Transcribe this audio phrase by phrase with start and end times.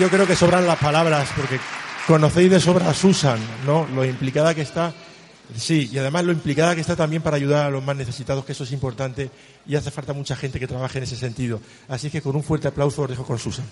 [0.00, 1.60] Yo creo que sobran las palabras, porque
[2.06, 3.86] conocéis de sobra a Susan, ¿no?
[3.94, 4.94] Lo implicada que está,
[5.54, 8.52] sí, y además lo implicada que está también para ayudar a los más necesitados, que
[8.52, 9.30] eso es importante,
[9.66, 11.60] y hace falta mucha gente que trabaje en ese sentido.
[11.86, 13.66] Así que con un fuerte aplauso os dejo con Susan.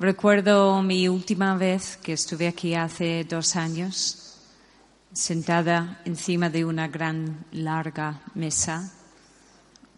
[0.00, 4.40] Recuerdo mi última vez que estuve aquí hace dos años,
[5.12, 8.92] sentada encima de una gran, larga mesa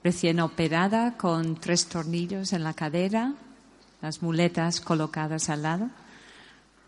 [0.02, 3.34] recién operada con tres tornillos en la cadera,
[4.00, 5.90] las muletas colocadas al lado,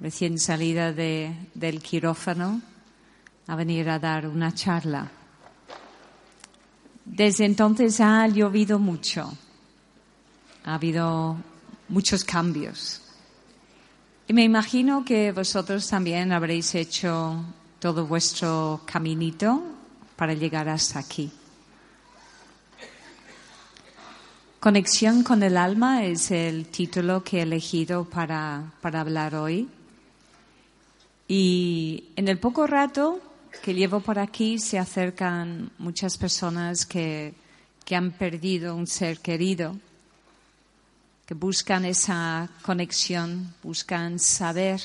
[0.00, 2.60] recién salida de, del quirófano
[3.46, 5.10] a venir a dar una charla.
[7.04, 9.32] Desde entonces ha llovido mucho,
[10.64, 11.36] ha habido
[11.88, 13.02] muchos cambios.
[14.28, 17.44] Y me imagino que vosotros también habréis hecho
[17.80, 19.62] todo vuestro caminito
[20.16, 21.30] para llegar hasta aquí.
[24.62, 29.68] Conexión con el alma es el título que he elegido para, para hablar hoy.
[31.26, 33.20] Y en el poco rato
[33.60, 37.34] que llevo por aquí se acercan muchas personas que,
[37.84, 39.76] que han perdido un ser querido,
[41.26, 44.80] que buscan esa conexión, buscan saber,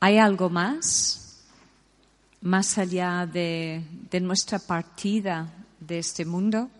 [0.00, 1.42] ¿hay algo más?
[2.40, 6.70] Más allá de, de nuestra partida de este mundo.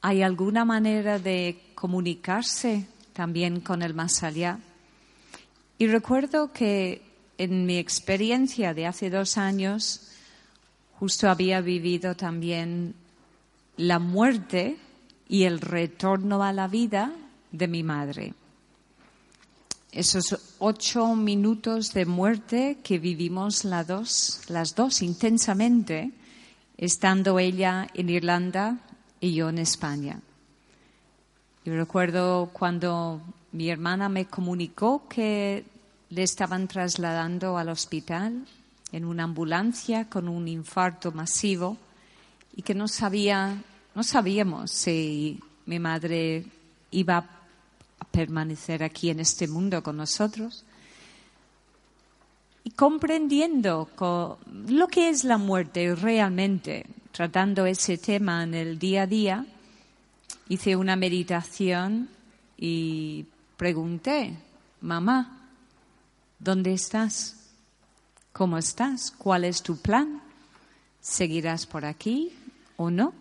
[0.00, 4.60] ¿Hay alguna manera de comunicarse también con el más allá?
[5.76, 7.02] Y recuerdo que
[7.36, 10.08] en mi experiencia de hace dos años,
[10.98, 12.94] justo había vivido también
[13.76, 14.76] la muerte
[15.28, 17.12] y el retorno a la vida
[17.50, 18.34] de mi madre.
[19.90, 26.12] Esos ocho minutos de muerte que vivimos las dos, las dos intensamente,
[26.76, 28.78] estando ella en Irlanda
[29.20, 30.20] y yo en España.
[31.64, 33.20] Y recuerdo cuando
[33.52, 35.64] mi hermana me comunicó que
[36.10, 38.46] le estaban trasladando al hospital
[38.92, 41.76] en una ambulancia con un infarto masivo
[42.56, 43.62] y que no sabía,
[43.94, 46.44] no sabíamos si mi madre
[46.90, 50.64] iba a permanecer aquí en este mundo con nosotros.
[52.64, 53.88] Y comprendiendo
[54.68, 59.46] lo que es la muerte realmente, tratando ese tema en el día a día,
[60.48, 62.08] hice una meditación
[62.56, 63.26] y
[63.56, 64.36] pregunté,
[64.80, 65.50] mamá,
[66.38, 67.36] ¿dónde estás?
[68.32, 69.10] ¿Cómo estás?
[69.10, 70.22] ¿Cuál es tu plan?
[71.00, 72.32] ¿Seguirás por aquí
[72.76, 73.12] o no?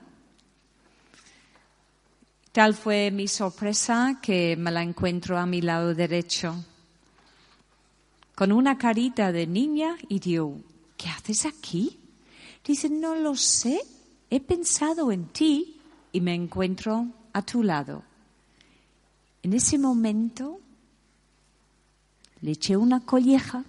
[2.51, 6.55] Tal fue mi sorpresa que me la encuentro a mi lado derecho,
[8.33, 10.57] con una carita de niña y digo,
[10.97, 11.99] ¿qué haces aquí?
[12.67, 13.81] Dice, no lo sé,
[14.29, 15.79] he pensado en ti
[16.11, 18.03] y me encuentro a tu lado.
[19.41, 20.59] En ese momento
[22.41, 23.63] le eché una colleja.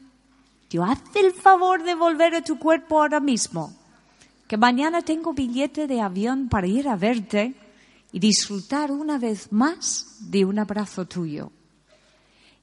[0.69, 3.73] Yo, haz el favor de volver a tu cuerpo ahora mismo,
[4.49, 7.55] que mañana tengo billete de avión para ir a verte
[8.11, 11.53] y disfrutar una vez más de un abrazo tuyo.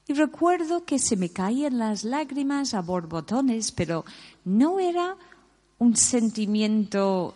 [0.06, 4.04] Y recuerdo que se me caían las lágrimas a borbotones, pero
[4.44, 5.16] no era
[5.78, 7.34] un sentimiento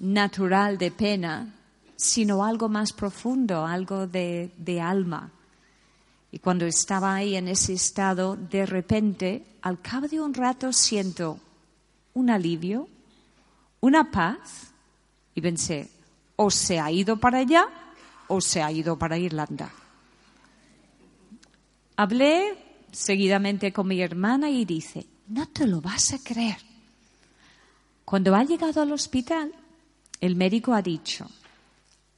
[0.00, 1.54] natural de pena,
[1.96, 5.30] sino algo más profundo, algo de, de, alma.
[6.32, 11.38] Y cuando estaba ahí en ese estado, de repente, al cabo de un rato, siento
[12.14, 12.88] un alivio,
[13.80, 14.72] una paz,
[15.34, 15.88] y pensé,
[16.36, 17.68] o se ha ido para allá
[18.28, 19.70] o se ha ido para Irlanda.
[21.96, 22.56] Hablé
[22.90, 26.73] seguidamente con mi hermana y dice, no te lo vas a creer.
[28.04, 29.52] Cuando ha llegado al hospital,
[30.20, 31.26] el médico ha dicho,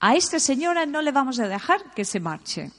[0.00, 2.72] a esta señora no le vamos a dejar que se marche.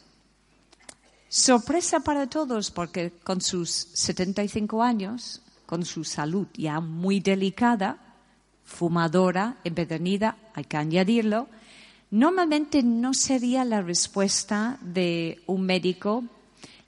[1.30, 7.98] Sorpresa para todos porque con sus 75 años, con su salud ya muy delicada,
[8.64, 11.48] fumadora, empedernida, hay que añadirlo,
[12.12, 16.24] normalmente no sería la respuesta de un médico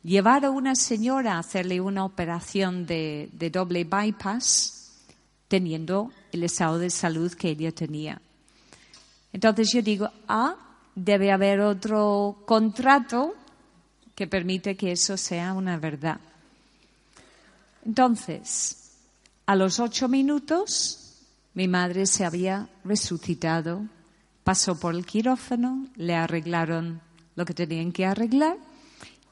[0.04, 4.80] llevar a una señora a hacerle una operación de, de doble bypass
[5.50, 8.22] teniendo el estado de salud que ella tenía.
[9.34, 10.56] Entonces yo digo, ah,
[10.96, 13.36] debe haber otro contrato
[14.16, 16.20] que permite que eso sea una verdad.
[17.86, 18.94] Entonces,
[19.46, 21.24] a los ocho minutos,
[21.54, 23.84] mi madre se había resucitado,
[24.44, 27.02] pasó por el quirófano, le arreglaron
[27.36, 28.58] lo que tenían que arreglar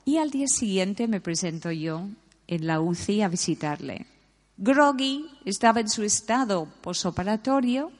[0.05, 2.07] y al día siguiente me presento yo
[2.47, 4.05] en la UCI a visitarle.
[4.57, 7.91] Groggy estaba en su estado posoperatorio,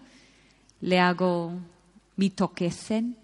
[0.81, 1.53] le hago
[2.15, 3.15] mi toquecen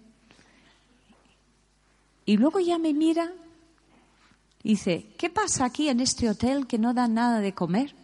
[2.26, 3.32] y luego ya me mira
[4.64, 7.94] Dice, ¿qué pasa aquí en este hotel que no da nada de comer?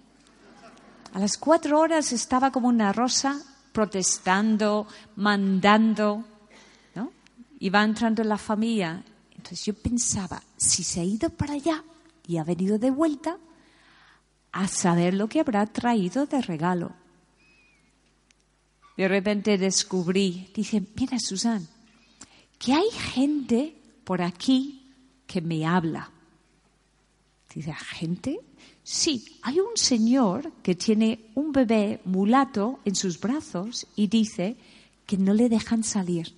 [1.14, 3.40] A las cuatro horas estaba como una rosa
[3.72, 4.86] protestando,
[5.16, 6.22] mandando,
[6.94, 7.12] ¿no?
[7.58, 9.02] Y va entrando la familia.
[9.30, 11.82] Entonces yo pensaba, si se ha ido para allá
[12.28, 13.38] y ha venido de vuelta,
[14.52, 16.92] a saber lo que habrá traído de regalo.
[18.96, 21.66] De repente descubrí, dice, mira Susan,
[22.58, 23.74] que hay gente
[24.04, 24.92] por aquí
[25.26, 26.10] que me habla.
[27.54, 28.40] Dice, ¿gente?
[28.82, 34.56] Sí, hay un señor que tiene un bebé mulato en sus brazos y dice
[35.06, 36.36] que no le dejan salir.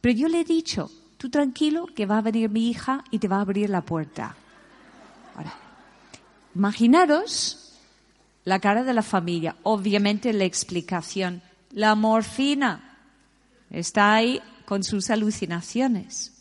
[0.00, 3.28] Pero yo le he dicho, tú tranquilo, que va a venir mi hija y te
[3.28, 4.36] va a abrir la puerta.
[5.34, 5.67] Ahora,
[6.58, 7.72] imaginaros
[8.44, 9.56] la cara de la familia.
[9.62, 11.40] Obviamente la explicación.
[11.70, 12.98] La morfina
[13.70, 16.32] está ahí con sus alucinaciones.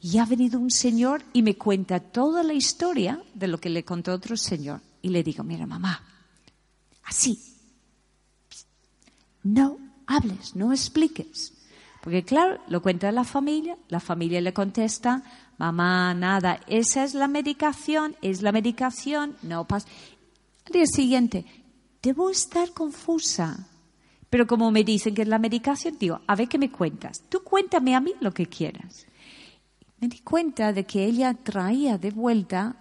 [0.00, 3.84] Y ha venido un señor y me cuenta toda la historia de lo que le
[3.84, 4.80] contó otro señor.
[5.02, 6.02] Y le digo, mira mamá,
[7.04, 7.40] así,
[9.44, 11.52] no hables, no expliques.
[12.02, 15.22] Porque claro, lo cuenta la familia, la familia le contesta,
[15.58, 19.88] mamá, nada, esa es la medicación, es la medicación, no pasa.
[20.66, 21.44] Al día siguiente,
[22.02, 23.68] debo estar confusa.
[24.30, 27.22] Pero como me dicen que es la medicación, digo, a ver qué me cuentas.
[27.28, 29.06] Tú cuéntame a mí lo que quieras
[30.00, 32.76] me di cuenta de que ella traía de vuelta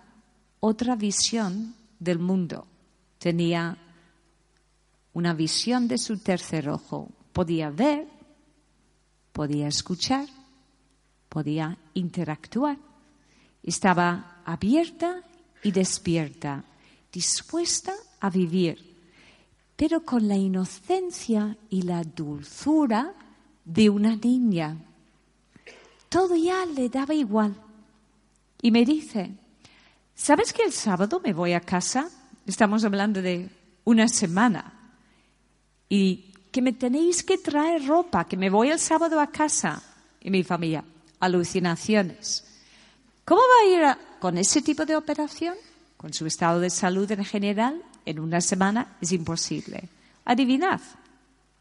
[0.60, 2.68] otra visión del mundo.
[3.18, 3.78] Tenía
[5.14, 7.10] una visión de su tercer ojo.
[7.34, 8.08] Podía ver,
[9.32, 10.28] podía escuchar,
[11.38, 12.80] podía interactuar.
[13.62, 15.22] Estaba abierta
[15.62, 16.64] y despierta,
[17.14, 18.96] dispuesta a vivir,
[19.76, 23.14] pero con la inocencia y la dulzura
[23.64, 24.78] de una niña
[26.10, 27.54] todo ya le daba igual.
[28.64, 29.30] Y me dice,
[30.16, 32.10] ¿sabes que el sábado me voy a casa?
[32.48, 33.48] Estamos hablando de
[33.84, 34.74] una semana.
[35.88, 39.84] Y que me tenéis que traer ropa, que me voy el sábado a casa.
[40.20, 40.84] Y mi familia,
[41.20, 42.44] alucinaciones.
[43.26, 45.56] ¿Cómo va a ir con ese tipo de operación?
[45.98, 49.90] Con su estado de salud en general, en una semana es imposible.
[50.26, 50.80] Adivinad,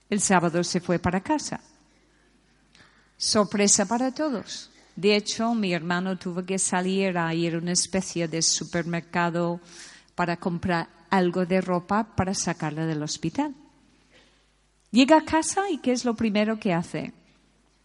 [0.08, 1.60] el sábado se fue para casa.
[3.16, 4.70] Sorpresa para todos.
[4.94, 9.60] De hecho, mi hermano tuvo que salir a ir a una especie de supermercado
[10.14, 13.54] para comprar algo de ropa para sacarla del hospital.
[14.90, 17.12] Llega a casa y ¿qué es lo primero que hace?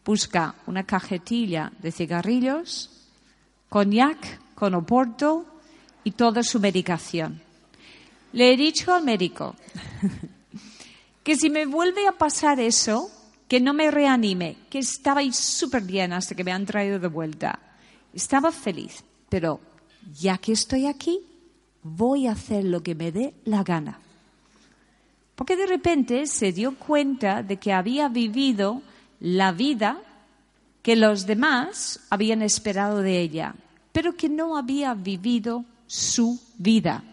[0.03, 2.89] Busca una cajetilla de cigarrillos,
[3.69, 5.45] coñac con oporto
[6.03, 7.41] y toda su medicación.
[8.33, 9.55] Le he dicho al médico
[11.23, 13.09] que si me vuelve a pasar eso,
[13.47, 17.59] que no me reanime, que estaba súper bien hasta que me han traído de vuelta.
[18.13, 19.59] Estaba feliz, pero
[20.19, 21.19] ya que estoy aquí,
[21.83, 23.99] voy a hacer lo que me dé la gana.
[25.35, 28.81] Porque de repente se dio cuenta de que había vivido
[29.21, 30.01] la vida
[30.81, 33.55] que los demás habían esperado de ella,
[33.93, 37.03] pero que no había vivido su vida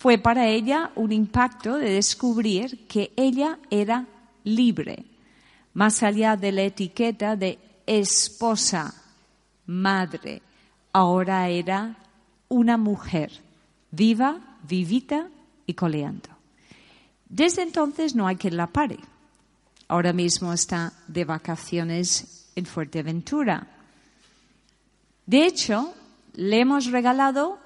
[0.00, 4.06] fue para ella un impacto de descubrir que ella era
[4.44, 5.04] libre,
[5.74, 8.94] más allá de la etiqueta de esposa,
[9.66, 10.40] madre,
[10.94, 11.98] ahora era
[12.48, 13.30] una mujer
[13.90, 15.28] viva, vivita
[15.66, 16.30] y coleando.
[17.28, 18.96] Desde entonces no hay quien la pare.
[19.90, 23.66] Ahora mismo está de vacaciones en Fuerteventura.
[25.26, 25.92] De hecho,
[26.34, 27.58] le hemos regalado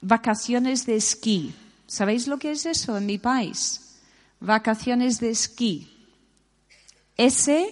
[0.00, 1.54] vacaciones de esquí.
[1.86, 4.00] ¿Sabéis lo que es eso en mi país?
[4.40, 6.08] Vacaciones de esquí.
[7.16, 7.70] S-K-I.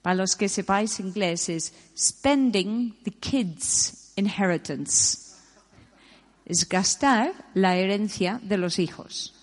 [0.00, 5.34] Para los que sepáis inglés es Spending the Kids' Inheritance.
[6.44, 9.34] Es gastar la herencia de los hijos.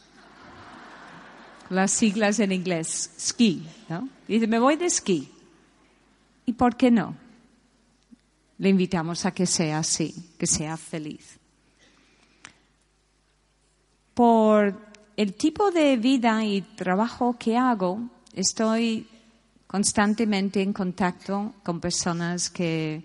[1.71, 4.09] Las siglas en inglés, ski, ¿no?
[4.27, 5.31] Dice, me voy de esquí.
[6.45, 7.15] ¿Y por qué no?
[8.57, 11.39] Le invitamos a que sea así, que sea feliz.
[14.13, 14.75] Por
[15.15, 18.01] el tipo de vida y trabajo que hago,
[18.33, 19.07] estoy
[19.65, 23.01] constantemente en contacto con personas que,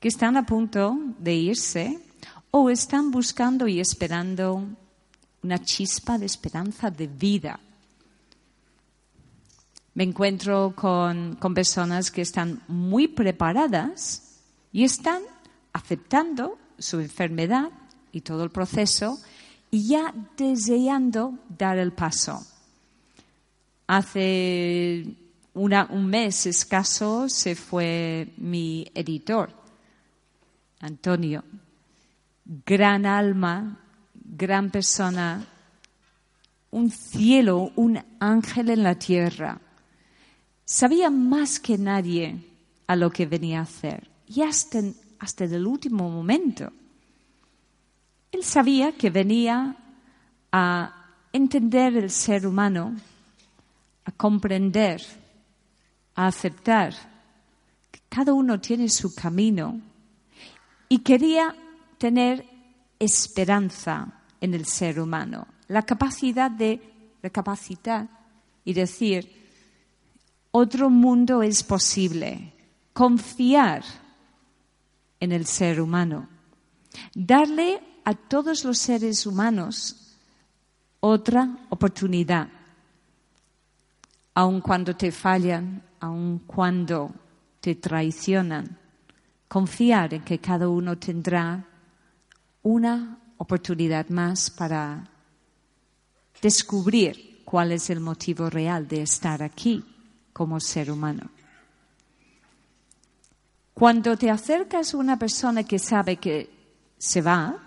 [0.00, 2.00] que están a punto de irse
[2.50, 4.66] o están buscando y esperando
[5.44, 7.60] una chispa de esperanza de vida.
[9.94, 14.40] Me encuentro con, con, personas que están muy preparadas
[14.72, 15.22] y están
[15.72, 17.70] aceptando su enfermedad
[18.10, 19.18] y todo el proceso
[19.70, 22.46] y ya deseando dar el paso.
[23.86, 25.16] Hace
[25.54, 29.50] un mes escaso se fue mi editor,
[30.80, 31.44] Antonio.
[32.44, 33.78] Gran alma,
[34.14, 35.46] gran persona,
[36.70, 39.60] un cielo, un ángel en la tierra.
[40.72, 42.42] Sabía más que nadie
[42.86, 44.08] a lo que venía a hacer.
[44.26, 44.80] Y hasta,
[45.18, 46.72] hasta el último momento.
[48.32, 49.76] Él sabía que venía
[50.50, 52.96] a entender el ser humano,
[54.06, 55.02] a comprender
[56.14, 56.94] a aceptar
[57.90, 59.78] que cada uno tiene su camino
[60.88, 61.54] y quería
[61.98, 62.48] tener
[62.98, 66.80] esperanza en el ser humano, la capacidad de
[67.22, 68.08] recapacitar
[68.64, 69.41] y decir,
[70.52, 72.52] otro mundo es posible,
[72.92, 73.82] confiar
[75.18, 76.28] en el ser humano,
[77.14, 80.14] darle a todos los seres humanos
[81.00, 82.48] otra oportunidad,
[84.34, 87.10] aun cuando te fallan, aun cuando
[87.60, 88.78] te traicionan,
[89.48, 91.64] confiar en que cada uno tendrá
[92.62, 95.08] una oportunidad más para
[96.42, 99.82] descubrir cuál es el motivo real de estar aquí
[100.32, 101.30] como ser humano.
[103.74, 106.50] Cuando te acercas a una persona que sabe que
[106.98, 107.58] se va,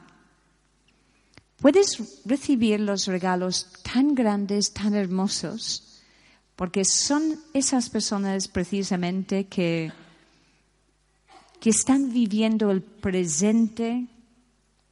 [1.59, 6.01] puedes recibir los regalos tan grandes, tan hermosos,
[6.55, 9.91] porque son esas personas precisamente que,
[11.59, 14.07] que están viviendo el presente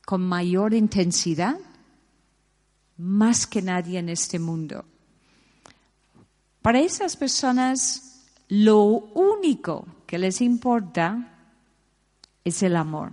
[0.05, 1.57] con mayor intensidad,
[2.97, 4.85] más que nadie en este mundo.
[6.63, 11.29] Para esas personas, lo único que les importa
[12.45, 13.11] es el amor.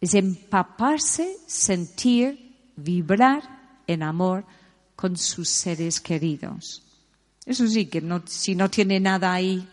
[0.00, 4.44] Es empaparse, sentir, vibrar en amor
[4.96, 6.82] con sus seres queridos.
[7.46, 9.68] Eso sí, que si no tiene nada ahí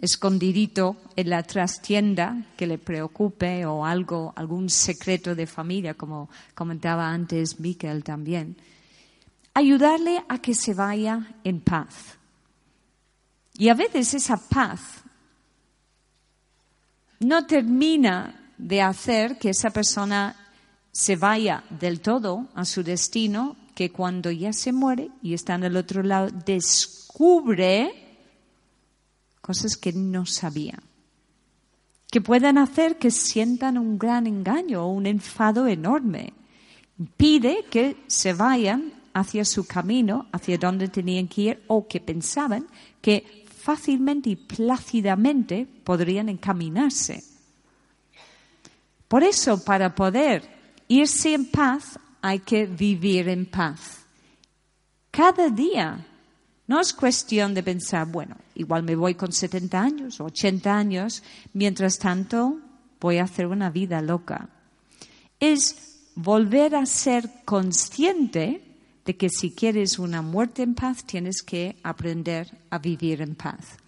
[0.00, 7.08] escondidito en la trastienda que le preocupe o algo, algún secreto de familia, como comentaba
[7.08, 8.56] antes Miquel también,
[9.58, 12.16] ayudarle a que se vaya en paz.
[13.54, 15.02] Y a veces esa paz
[17.20, 20.36] no termina de hacer que esa persona
[20.92, 25.64] se vaya del todo a su destino, que cuando ya se muere y está en
[25.64, 27.92] el otro lado, descubre
[29.40, 30.78] cosas que no sabía,
[32.10, 36.32] que pueden hacer que sientan un gran engaño o un enfado enorme.
[37.16, 42.66] Pide que se vayan hacia su camino, hacia donde tenían que ir o que pensaban
[43.00, 47.22] que fácilmente y plácidamente podrían encaminarse.
[49.08, 50.42] Por eso, para poder
[50.88, 54.04] irse en paz, hay que vivir en paz.
[55.10, 56.04] Cada día.
[56.66, 61.22] No es cuestión de pensar, bueno, igual me voy con 70 años o 80 años,
[61.54, 62.58] mientras tanto
[63.00, 64.50] voy a hacer una vida loca.
[65.40, 68.67] Es volver a ser consciente
[69.08, 73.78] de que si quieres una muerte en paz, tienes que aprender a vivir en paz.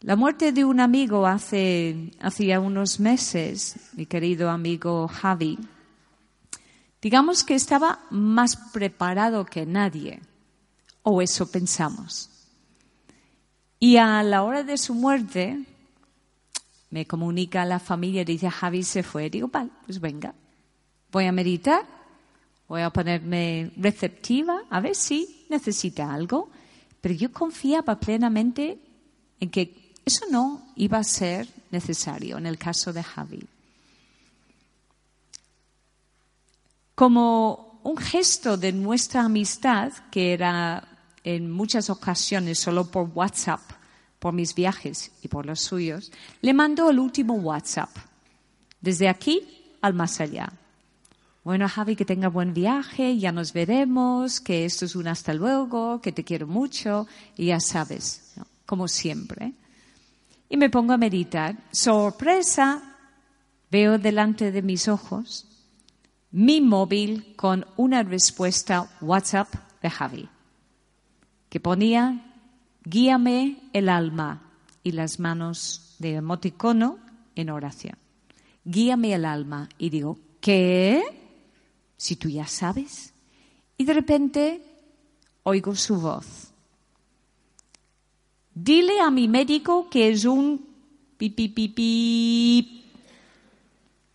[0.00, 5.58] La muerte de un amigo hace, hacía unos meses, mi querido amigo Javi,
[7.02, 10.20] Digamos que estaba más preparado que nadie,
[11.02, 12.28] o eso pensamos.
[13.78, 15.64] Y a la hora de su muerte,
[16.90, 19.30] me comunica la familia y dice, Javi se fue.
[19.30, 20.34] Digo, vale, pues venga,
[21.10, 21.99] voy a meditar,
[22.70, 26.50] voy a ponerme receptiva, a ver si necesita algo.
[27.00, 28.78] Pero yo confiaba plenamente
[29.40, 33.46] en que Eso no iba a ser necesario en el caso de Javi.
[36.94, 40.88] Como un gesto de nuestra amistad, que era
[41.22, 43.60] en muchas ocasiones solo por WhatsApp,
[44.18, 47.90] por mis viajes y por los suyos, le mandó el último WhatsApp.
[48.80, 50.52] Desde aquí al más allá.
[51.42, 56.00] Bueno, Javi, que tenga buen viaje, ya nos veremos, que esto es un hasta luego,
[56.00, 57.06] que te quiero mucho,
[57.36, 58.34] y ya sabes,
[58.66, 59.54] como siempre.
[60.48, 61.56] Y me pongo a meditar.
[61.72, 62.82] Sorpresa,
[63.70, 65.50] veo delante de mis ojos
[66.32, 70.28] mi móvil con una respuesta WhatsApp de Javi,
[71.48, 72.34] que ponía,
[72.84, 74.42] guíame el alma
[74.82, 76.98] y las manos de emoticono
[77.34, 77.96] en oración.
[78.64, 79.68] Guíame el alma.
[79.78, 81.02] Y digo, ¿qué?
[82.00, 83.12] Si tú ya sabes.
[83.76, 84.62] Y de repente
[85.42, 86.48] oigo su voz.
[88.54, 90.66] Dile a mi médico que es un
[91.18, 92.88] pipi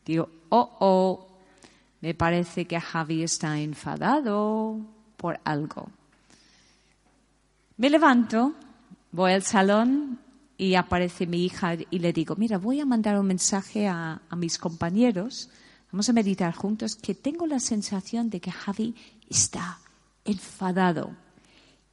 [0.03, 1.27] Digo, oh, oh,
[2.01, 4.79] me parece que Javi está enfadado
[5.15, 5.91] por algo.
[7.77, 8.53] Me levanto,
[9.11, 10.17] voy al salón
[10.57, 14.57] y aparece mi hija y le digo, mira, voy a mandar un mensaje a mis
[14.57, 15.51] compañeros,
[15.95, 18.93] vamos a meditar juntos, que tengo la sensación de que Javi
[19.29, 19.79] está
[20.25, 21.15] enfadado.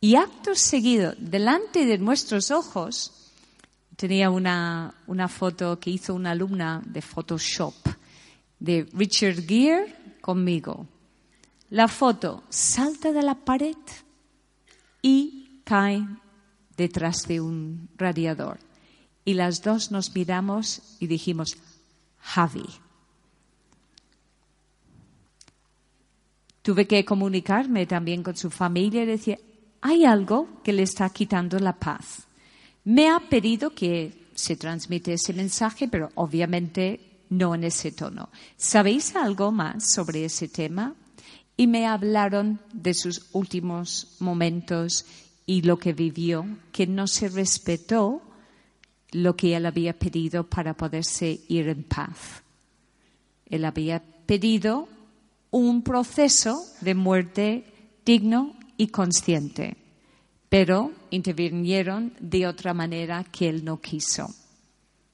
[0.01, 3.31] Y acto seguido, delante de nuestros ojos,
[3.95, 7.75] tenía una, una foto que hizo una alumna de Photoshop
[8.59, 10.89] de Richard Gere conmigo.
[11.71, 13.77] La foto salta de la pared
[15.01, 16.05] y cae
[16.77, 18.59] detrás de un radiador.
[19.25, 21.57] Y las dos nos miramos y dijimos,
[22.19, 22.82] Javi.
[26.63, 29.39] Tuve que comunicarme también con su familia y decir,
[29.81, 32.27] hay algo que le está quitando la paz.
[32.85, 37.01] Me ha pedido que se transmite ese mensaje, pero obviamente
[37.31, 38.29] no en ese tono.
[38.57, 40.95] ¿Sabéis algo más sobre ese tema?
[41.57, 45.05] Y me hablaron de sus últimos momentos
[45.47, 48.23] y lo que vivió, que no se respetó
[49.11, 52.43] lo que él había pedido para poderse ir en paz.
[53.47, 54.89] Él había pedido
[55.53, 57.65] un proceso de muerte
[58.05, 59.77] digno y consciente,
[60.49, 64.35] pero intervinieron de otra manera que él no quiso.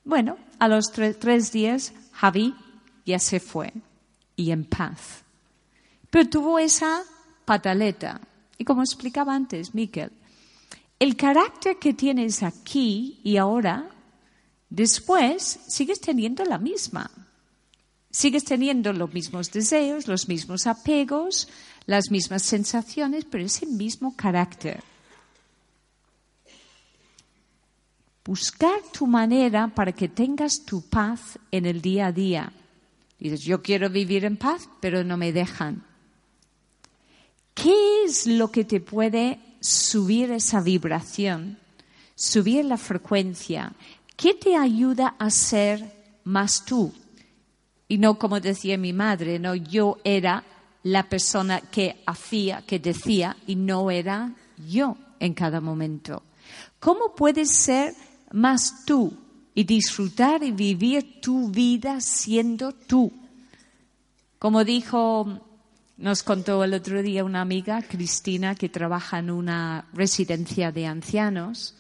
[0.04, 2.54] Bueno, a los tres días Javi
[3.04, 3.72] ya se fue
[4.36, 5.22] y en paz.
[6.08, 7.02] Pero tuvo esa
[7.44, 8.20] pataleta.
[8.56, 10.12] Y como explicaba antes Miquel,
[10.98, 13.90] el carácter que tienes aquí y ahora,
[14.70, 17.10] después sigues teniendo la misma.
[18.10, 21.48] Sigues teniendo los mismos deseos, los mismos apegos,
[21.86, 24.82] las mismas sensaciones, pero es el mismo carácter.
[28.24, 32.52] Buscar tu manera para que tengas tu paz en el día a día.
[33.18, 35.84] Dices, yo quiero vivir en paz, pero no me dejan.
[37.54, 41.58] ¿Qué es lo que te puede subir esa vibración,
[42.14, 43.72] subir la frecuencia?
[44.16, 46.92] ¿Qué te ayuda a ser más tú?
[47.88, 50.44] Y no como decía mi madre, no, yo era
[50.82, 54.34] la persona que hacía, que decía, y no era
[54.68, 56.22] yo en cada momento.
[56.78, 57.94] ¿Cómo puedes ser
[58.32, 59.12] más tú
[59.54, 63.10] y disfrutar y vivir tu vida siendo tú?
[64.38, 65.40] Como dijo,
[65.96, 71.74] nos contó el otro día una amiga, Cristina, que trabaja en una residencia de ancianos,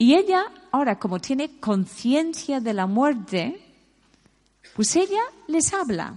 [0.00, 3.67] y ella, ahora, como tiene conciencia de la muerte,
[4.74, 6.14] pues ella les habla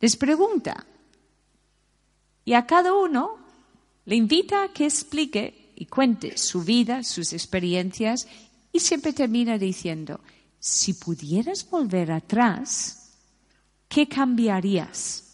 [0.00, 0.86] les pregunta
[2.44, 3.38] y a cada uno
[4.04, 8.28] le invita a que explique y cuente su vida, sus experiencias
[8.72, 10.20] y siempre termina diciendo,
[10.58, 13.18] si pudieras volver atrás,
[13.88, 15.24] ¿qué cambiarías?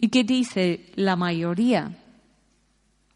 [0.00, 1.98] ¿Y qué dice la mayoría?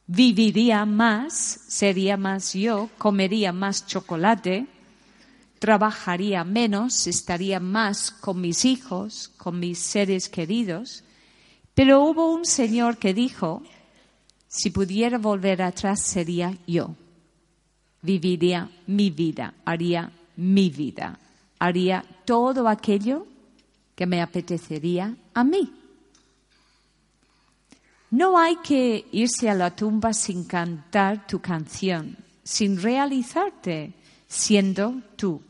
[0.07, 1.35] Viviría más,
[1.69, 4.67] sería más yo, comería más chocolate,
[5.59, 11.05] trabajaría menos, estaría más con mis hijos, con mis seres queridos.
[11.75, 13.63] Pero hubo un señor que dijo,
[14.47, 16.95] si pudiera volver atrás sería yo.
[18.03, 21.19] Viviría mi vida, haría mi vida,
[21.59, 23.27] haría todo aquello
[23.95, 25.73] que me apetecería a mí.
[28.11, 33.93] No hay que irse a la tumba sin cantar tu canción, sin realizarte
[34.29, 35.43] siendo tú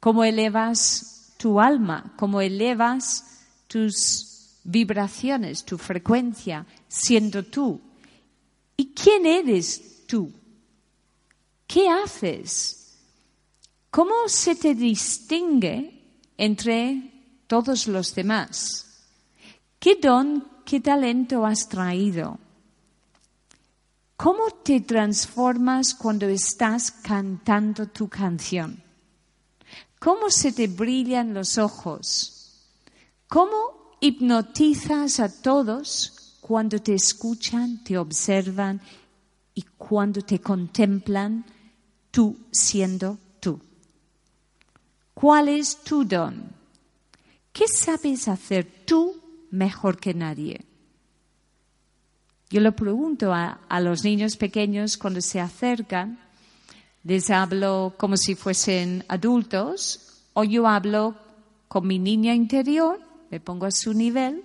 [0.00, 3.24] cómo elevas tu alma, cómo elevas
[3.66, 7.80] tus vibraciones, tu frecuencia, siendo tú.
[8.76, 10.32] ¿Y quién eres tú
[11.68, 12.96] ¿Qué haces?
[13.90, 16.02] ¿Cómo se te distingue
[16.38, 17.12] entre
[17.46, 19.04] todos los demás?
[19.78, 22.38] ¿Qué don, qué talento has traído?
[24.16, 28.82] ¿Cómo te transformas cuando estás cantando tu canción?
[29.98, 32.54] ¿Cómo se te brillan los ojos?
[33.26, 38.80] ¿Cómo hipnotizas a todos cuando te escuchan, te observan
[39.54, 41.44] y cuando te contemplan
[42.10, 43.60] tú siendo tú?
[45.14, 46.52] ¿Cuál es tu don?
[47.52, 50.64] ¿Qué sabes hacer tú mejor que nadie?
[52.50, 56.18] Yo lo pregunto a, los niños pequeños cuando se acercan,
[57.08, 61.16] les hablo como si fuesen adultos o yo hablo
[61.66, 64.44] con mi niña interior, me pongo a su nivel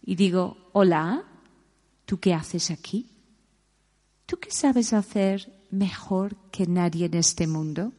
[0.00, 1.24] y digo, hola,
[2.06, 3.10] ¿tú qué haces aquí?
[4.26, 7.92] ¿Tú qué sabes hacer mejor que nadie en este mundo?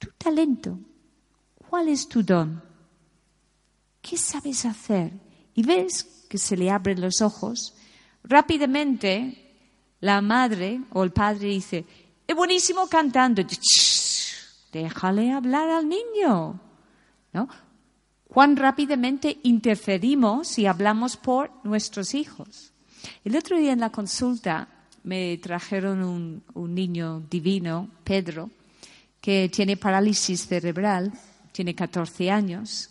[0.00, 0.80] Tu talento,
[1.68, 2.60] ¿cuál es tu don?
[4.02, 5.12] ¿Qué sabes hacer?
[5.54, 7.76] Y ves que se le abren los ojos,
[8.24, 9.43] rápidamente
[10.04, 11.82] la madre o el padre dice,
[12.26, 13.42] es buenísimo cantando.
[14.70, 16.60] déjale hablar al niño.
[17.32, 17.48] ¿No?
[18.28, 22.74] Cuán rápidamente interferimos y hablamos por nuestros hijos.
[23.24, 24.68] El otro día en la consulta
[25.04, 28.50] me trajeron un, un niño divino, Pedro,
[29.22, 31.12] que tiene parálisis cerebral,
[31.50, 32.90] tiene 14 años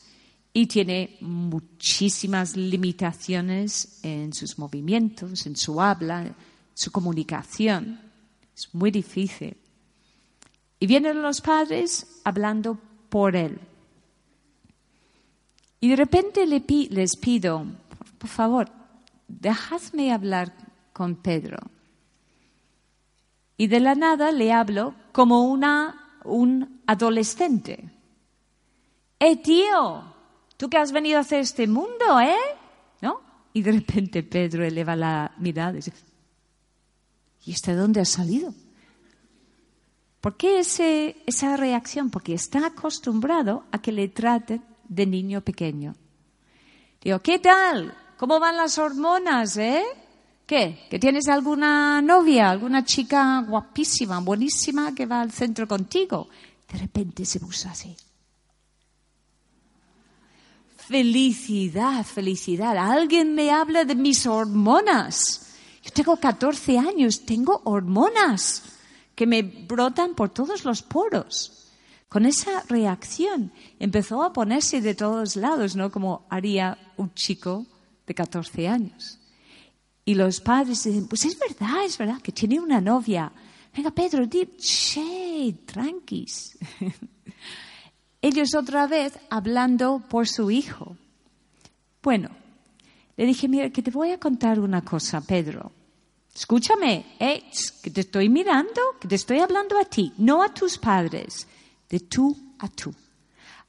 [0.51, 6.33] y tiene muchísimas limitaciones en sus movimientos, en su habla,
[6.73, 7.99] su comunicación.
[8.55, 9.57] Es muy difícil.
[10.79, 12.77] Y vienen los padres hablando
[13.09, 13.59] por él.
[15.79, 17.65] Y de repente les pido,
[18.17, 18.69] por favor,
[19.27, 20.53] dejadme hablar
[20.93, 21.57] con Pedro.
[23.57, 27.89] Y de la nada le hablo como una, un adolescente.
[29.19, 30.03] ¡Eh, tío!
[30.57, 32.35] ¿Tú qué has venido a hacer este mundo, eh?
[33.01, 33.21] ¿No?
[33.53, 35.93] Y de repente Pedro eleva la mirada y dice,
[37.45, 38.53] ¿y este de dónde ha salido?
[40.21, 42.09] ¿Por qué ese, esa reacción?
[42.09, 45.95] Porque está acostumbrado a que le traten de niño pequeño.
[47.01, 47.93] Digo, ¿qué tal?
[48.17, 49.83] ¿Cómo van las hormonas, eh?
[50.45, 50.87] ¿Qué?
[50.89, 56.29] ¿Que tienes alguna novia, alguna chica guapísima, buenísima que va al centro contigo?
[56.71, 57.95] De repente se puso así.
[60.77, 62.77] Felicidad, felicidad.
[62.77, 65.42] Alguien me habla de mis hormonas.
[65.93, 68.63] Tengo 14 años, tengo hormonas
[69.15, 71.71] que me brotan por todos los poros.
[72.09, 75.91] Con esa reacción empezó a ponerse de todos lados, ¿no?
[75.91, 77.65] Como haría un chico
[78.05, 79.19] de 14 años.
[80.05, 83.31] Y los padres dicen, pues es verdad, es verdad, que tiene una novia.
[83.75, 86.57] Venga, Pedro, di, che, tranquis.
[88.21, 90.97] ellos otra vez hablando por su hijo.
[92.01, 92.29] Bueno,
[93.15, 95.71] le dije, mira, que te voy a contar una cosa, Pedro.
[96.33, 97.43] Escúchame, eh,
[97.81, 101.47] que te estoy mirando, que te estoy hablando a ti, no a tus padres,
[101.89, 102.93] de tú a tú.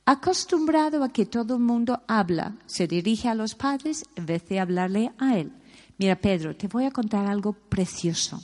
[0.06, 4.60] Acostumbrado a que todo el mundo habla, se dirige a los padres en vez de
[4.60, 5.52] hablarle a él.
[5.98, 8.42] Mira, Pedro, te voy a contar algo precioso.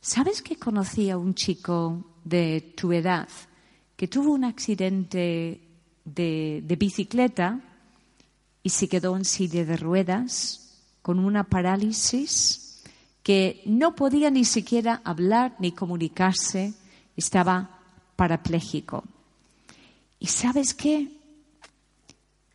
[0.00, 3.28] ¿Sabes que conocí a un chico de tu edad
[3.96, 5.60] que tuvo un accidente
[6.04, 7.60] de, bicicleta
[8.62, 12.61] y se quedó en silla de ruedas con una parálisis
[13.22, 16.74] que no podía ni siquiera hablar ni comunicarse,
[17.16, 17.78] estaba
[18.16, 19.04] parapléjico.
[20.18, 21.08] ¿Y sabes qué?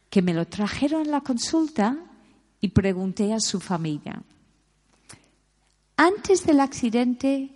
[0.09, 1.97] Que me lo trajeron en la consulta
[2.59, 4.21] y pregunté a su familia,
[5.95, 7.49] antes del accidente,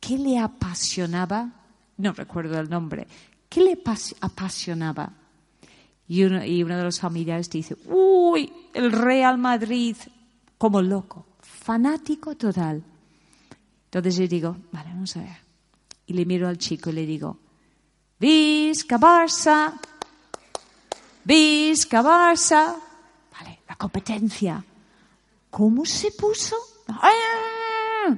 [0.00, 1.58] ¿qué le apasionaba
[1.98, 3.06] no recuerdo el nombre,
[3.48, 3.78] ¿qué le
[4.20, 5.12] apasionaba?
[6.08, 9.96] Y uno, y uno de los familiares dice, uy, el Real Madrid,
[10.56, 11.26] como loco,
[11.68, 12.82] fanático total.
[13.84, 15.36] Entonces yo digo, vale, vamos a ver.
[16.06, 17.36] Y le miro al chico y le digo,
[18.18, 19.74] Visca Barça,
[21.24, 22.74] Visca Barça.
[23.34, 24.64] Vale, la competencia.
[25.50, 26.56] ¿Cómo se puso?
[26.88, 28.16] ¡Ah!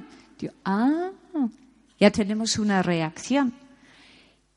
[0.63, 1.11] ah,
[1.99, 3.53] ya tenemos una reacción.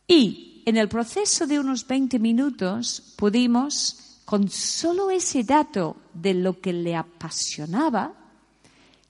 [0.07, 6.61] Y en el proceso de unos 20 minutos pudimos, con solo ese dato de lo
[6.61, 8.24] que le apasionaba,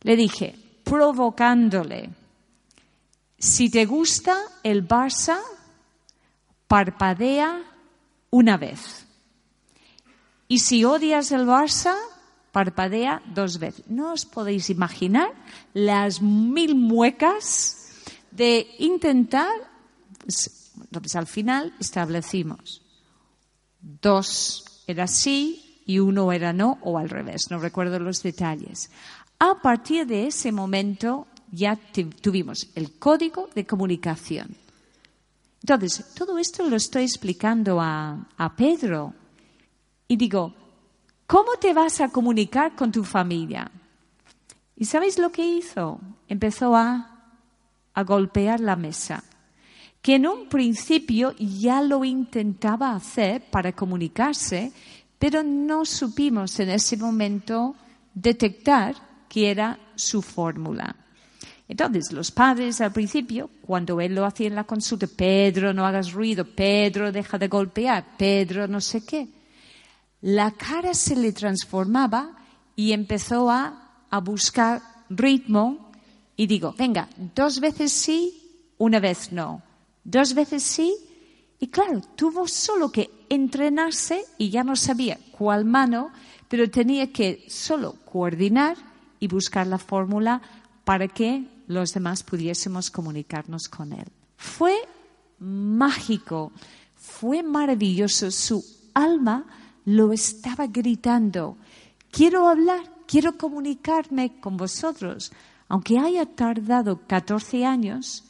[0.05, 2.11] le dije, provocándole,
[3.39, 5.39] si te gusta el Barça,
[6.69, 7.63] parpadea
[8.31, 9.07] una vez.
[10.47, 11.97] Y si odias el Barça,
[12.53, 13.85] parpadea dos veces.
[13.89, 15.33] No os podéis imaginar
[15.73, 17.91] las mil muecas
[18.31, 19.51] de intentar.
[20.19, 22.83] Pues, entonces, al final establecimos
[23.81, 28.91] dos era sí y uno era no, o al revés, no recuerdo los detalles.
[29.39, 31.79] A partir de ese momento ya
[32.21, 34.57] tuvimos el código de comunicación.
[35.63, 39.15] Entonces, todo esto lo estoy explicando a, Pedro
[40.07, 40.55] y digo,
[41.27, 43.71] ¿cómo te vas a comunicar con tu familia?
[44.77, 46.01] ¿Y sabéis lo que hizo?
[46.29, 47.11] Empezó a
[48.05, 49.25] golpear la mesa,
[50.03, 54.71] que en un principio ya lo intentaba hacer para comunicarse,
[55.19, 57.75] pero no supimos en ese momento
[58.13, 60.95] detectar que era su fórmula.
[61.67, 66.13] Entonces, los padres al principio, cuando él lo hacía en la consulta, Pedro, no hagas
[66.13, 69.27] ruido, Pedro, deja de golpear, Pedro, no sé qué,
[70.21, 72.37] la cara se le transformaba
[72.77, 75.91] y empezó a, a buscar ritmo
[76.37, 79.63] y digo, venga, dos veces sí, una vez no,
[80.05, 80.95] dos veces sí,
[81.59, 86.13] y claro, tuvo solo que entrenarse y ya no sabía cuál mano,
[86.49, 90.41] pero tenía que solo coordinar y buscar la fórmula
[90.85, 94.07] para que los demás pudiésemos comunicarnos con Él.
[94.37, 94.75] Fue
[95.39, 96.53] mágico,
[96.95, 98.31] fue maravilloso.
[98.31, 99.47] Su alma
[99.85, 101.57] lo estaba gritando.
[102.11, 105.33] Quiero hablar, quiero comunicarme con vosotros.
[105.69, 108.25] Aunque haya tardado 14 años,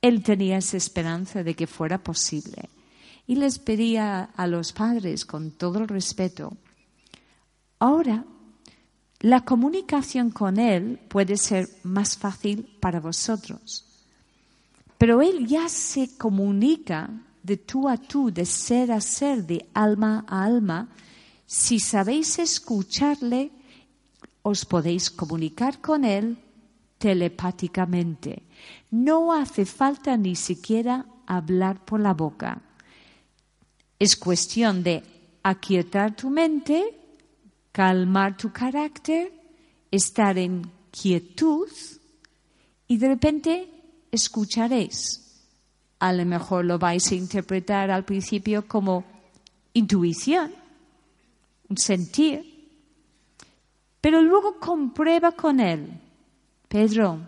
[0.00, 2.68] él tenía esa esperanza de que fuera posible.
[3.26, 6.56] Y les pedía a los padres, con todo el respeto,
[7.78, 8.24] ahora
[9.22, 13.84] la comunicación con Él puede ser más fácil para vosotros.
[14.98, 17.08] Pero Él ya se comunica
[17.40, 20.88] de tú a tú, de ser a ser, de alma a alma.
[21.46, 23.52] Si sabéis escucharle,
[24.42, 26.36] os podéis comunicar con Él
[26.98, 28.42] telepáticamente.
[28.90, 32.60] No hace falta ni siquiera hablar por la boca.
[34.00, 35.04] Es cuestión de
[35.44, 37.01] aquietar tu mente
[37.72, 39.32] calmar tu carácter,
[39.90, 41.68] estar en quietud
[42.86, 43.68] y de repente
[44.10, 45.18] escucharéis.
[45.98, 49.04] A lo mejor lo vais a interpretar al principio como
[49.72, 50.52] intuición,
[51.68, 52.52] un sentir,
[54.00, 55.88] pero luego comprueba con él.
[56.68, 57.20] Pedro,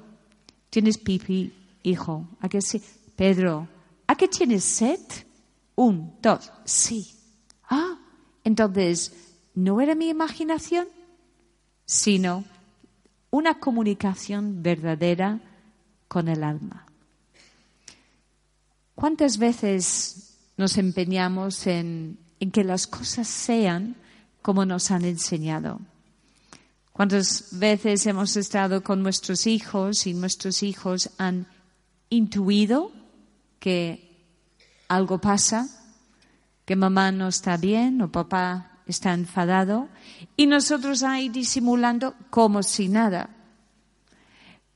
[0.70, 1.52] ¿tienes pipi,
[1.84, 2.26] hijo?
[2.40, 2.82] ¿A qué sí?
[3.16, 3.68] Pedro,
[4.06, 5.00] ¿a qué tienes sed?
[5.76, 7.14] Un, dos, sí.
[7.70, 7.98] Ah,
[8.42, 9.23] entonces
[9.54, 10.86] no era mi imaginación,
[11.86, 12.44] sino
[13.30, 15.40] una comunicación verdadera
[16.08, 16.86] con el alma.
[18.94, 22.18] ¿Cuántas veces nos empeñamos en,
[22.52, 23.96] que las cosas sean
[24.42, 25.80] como nos han enseñado?
[26.92, 31.48] ¿Cuántas veces hemos estado con nuestros hijos y nuestros hijos han
[32.08, 32.92] intuido
[33.58, 34.14] que
[34.86, 35.68] algo pasa,
[36.64, 39.88] que mamá no está bien o papá está enfadado
[40.36, 43.30] y nosotros ahí disimulando como si nada.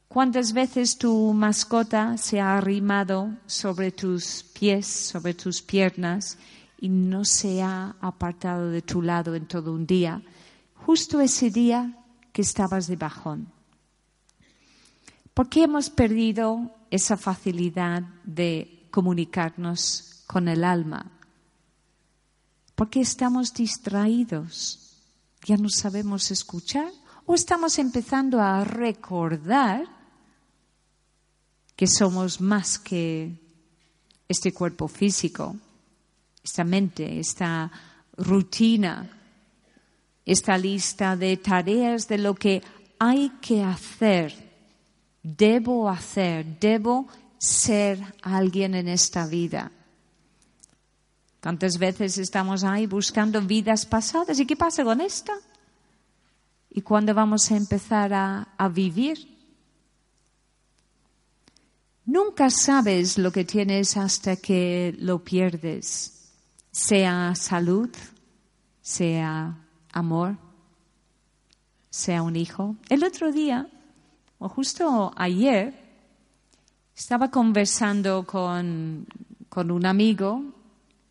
[0.08, 6.38] ¿Cuántas veces tu mascota se ha arrimado sobre tus pies, sobre tus piernas
[6.80, 10.22] y no se ha apartado de tu lado en todo un día?
[10.74, 11.94] Justo ese día
[12.32, 13.52] que estabas de bajón.
[15.34, 21.17] ¿Por qué hemos perdido esa facilidad de comunicarnos con el alma?
[22.78, 24.78] Porque estamos distraídos,
[25.44, 26.92] ya no sabemos escuchar
[27.26, 29.84] o estamos empezando a recordar
[31.74, 33.34] que somos más que
[34.28, 35.56] este cuerpo físico,
[36.40, 37.68] esta mente, esta
[38.16, 39.10] rutina,
[40.24, 42.62] esta lista de tareas de lo que
[43.00, 44.32] hay que hacer,
[45.20, 49.72] debo hacer, debo ser alguien en esta vida.
[51.40, 54.40] ¿Cuántas veces estamos ahí buscando vidas pasadas?
[54.40, 55.34] ¿Y qué pasa con esta?
[56.70, 59.38] ¿Y cuándo vamos a empezar a, a vivir?
[62.04, 66.32] Nunca sabes lo que tienes hasta que lo pierdes,
[66.72, 67.90] sea salud,
[68.80, 69.58] sea
[69.92, 70.36] amor,
[71.90, 72.76] sea un hijo.
[72.88, 73.68] El otro día,
[74.38, 75.74] o justo ayer,
[76.96, 79.06] estaba conversando con,
[79.48, 80.57] con un amigo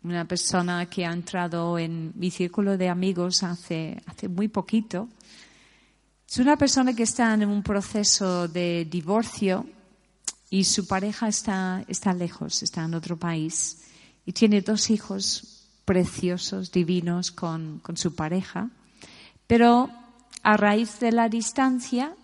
[0.08, 5.08] una persona que ha entrado en mi círculo de amigos hace, hace muy poquito.
[6.28, 9.66] Es una persona que está en un proceso de divorcio
[10.50, 13.78] y su pareja está, está lejos, está en otro país
[14.26, 18.68] y tiene dos hijos preciosos, divinos con, con su pareja,
[19.46, 19.90] pero
[20.42, 22.14] a raíz de la distancia,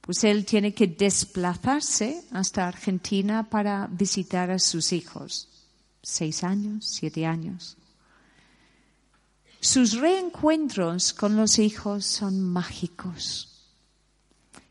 [0.00, 5.53] pues él tiene que desplazarse hasta Argentina para visitar a sus hijos.
[6.06, 7.78] Seis años, siete años.
[9.58, 13.72] Sus reencuentros con los hijos son mágicos.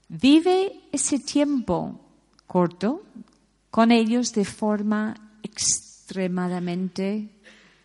[0.08, 2.00] Vive ese tiempo
[2.46, 3.02] corto
[3.72, 7.32] con ellos de forma extremadamente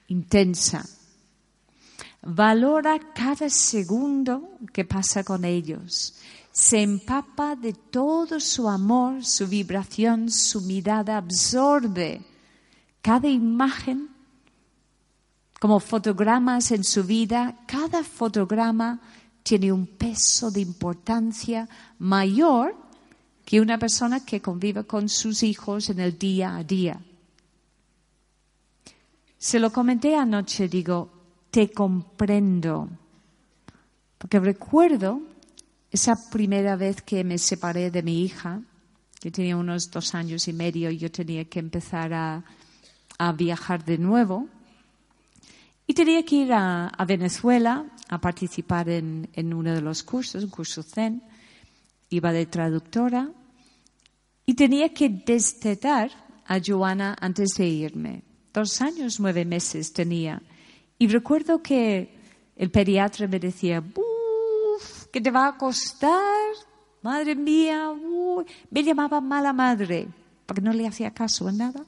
[0.08, 0.84] intensa.
[2.20, 6.16] Valora cada segundo que pasa con ellos.
[6.52, 12.20] Se empapa de todo su amor, su vibración, su mirada, absorbe
[13.08, 14.10] cada imagen
[15.58, 17.56] como fotogramas en su vida.
[17.66, 19.00] Cada fotograma
[19.42, 21.66] tiene un peso de importancia
[22.00, 22.76] mayor
[23.46, 27.00] que una persona que convive con sus hijos en el día a día.
[29.38, 31.10] Se lo comenté anoche, digo,
[31.50, 32.90] te comprendo.
[34.18, 35.22] Porque recuerdo
[35.90, 38.60] esa primera vez que me separé de mi hija,
[39.18, 42.44] que tenía unos dos años y medio y yo tenía que empezar a,
[43.36, 44.48] viajar de nuevo.
[45.86, 50.50] Y tenía que ir a, Venezuela a participar en, en, uno de los cursos, un
[50.50, 51.22] curso Zen.
[52.10, 53.30] Iba de traductora
[54.46, 56.10] y tenía que destetar
[56.46, 58.22] a Joana antes de irme.
[58.54, 60.40] Dos años, nueve meses tenía.
[60.98, 62.16] Y recuerdo que
[62.56, 65.06] el pediatra me decía, ¡Uf!
[65.12, 66.54] ¿Qué te va a costar?
[67.02, 67.92] Madre mía,
[68.70, 70.08] me llamaba mala madre,
[70.46, 71.84] porque no le hacía caso a nada.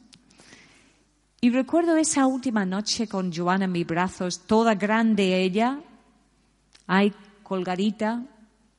[1.41, 5.81] Y recuerdo esa última noche con Joana en mis brazos, toda grande ella,
[6.87, 8.25] ahí colgadita,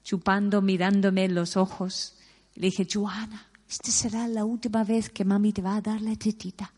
[0.04, 2.16] chupando, mirándome en los ojos.
[2.56, 6.16] Le dije, Joana, esta será la última vez que mami te va a dar la
[6.16, 6.72] tetita,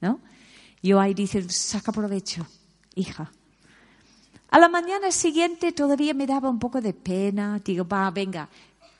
[0.00, 0.20] ¿no?
[0.82, 2.46] Yo ahí dice, saca provecho
[2.98, 3.30] hija.
[4.50, 7.60] A la mañana siguiente todavía me daba un poco de pena.
[7.64, 8.48] Digo, va, venga,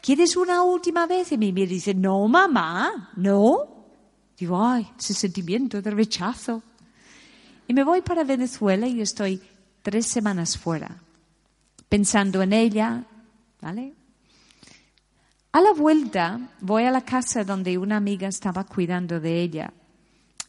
[0.01, 1.33] ¿quieres una última vez?
[1.33, 3.78] Y me dice, no, mamá, no.
[4.39, 6.63] Digo, ay, ese sentimiento de rechazo.
[7.67, 9.43] Y me voy para Venezuela y estoy
[9.83, 11.03] tres semanas fuera,
[11.89, 13.05] pensando en ella,
[13.61, 13.95] ¿vale?
[15.53, 19.73] A la vuelta voy a la casa donde una amiga estaba cuidando de ella.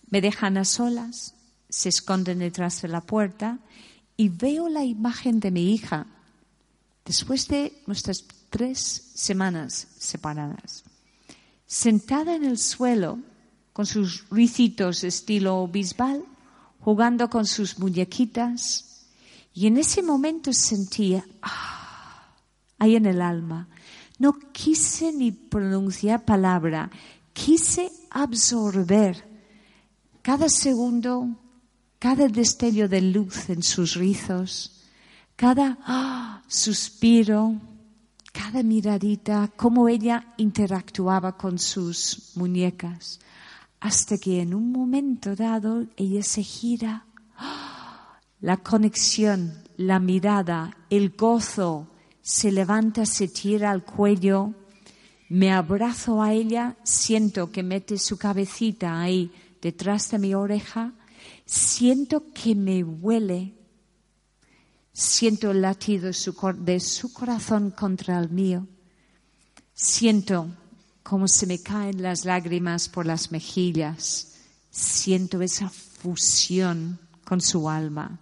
[0.10, 1.36] Me dejan a solas
[1.70, 3.60] se esconden detrás de la puerta
[4.18, 6.08] y veo la imagen de mi hija
[7.06, 8.80] después de nuestras tres
[9.14, 10.84] semanas separadas,
[11.66, 13.20] sentada en el suelo
[13.80, 16.22] con sus ricitos estilo bisbal,
[16.82, 19.06] jugando con sus muñequitas,
[19.54, 22.28] y en ese momento sentía, ah,
[22.78, 23.70] ahí en el alma,
[24.18, 26.92] no quise ni pronunciar palabra,
[27.32, 29.26] quise absorber
[30.22, 31.30] cada segundo
[32.00, 34.84] cada destello de luz en sus rizos,
[35.38, 37.56] cada ah, suspiro,
[38.34, 43.22] cada miradita, cómo ella interactuaba con sus muñecas,
[43.80, 47.06] hasta que en un momento dado ella se gira,
[48.42, 51.88] la conexión, la mirada, el gozo,
[52.22, 54.54] se levanta, se tira al cuello,
[55.30, 60.94] me abrazo a ella, siento que mete su cabecita ahí detrás de mi oreja.
[61.46, 63.54] Siento que me huele,
[64.92, 66.12] siento el latido
[66.58, 68.68] de su corazón contra el mío,
[69.74, 70.48] siento
[71.04, 74.36] cómo se me caen las lágrimas por las mejillas,
[74.70, 78.20] siento esa fusión con su alma.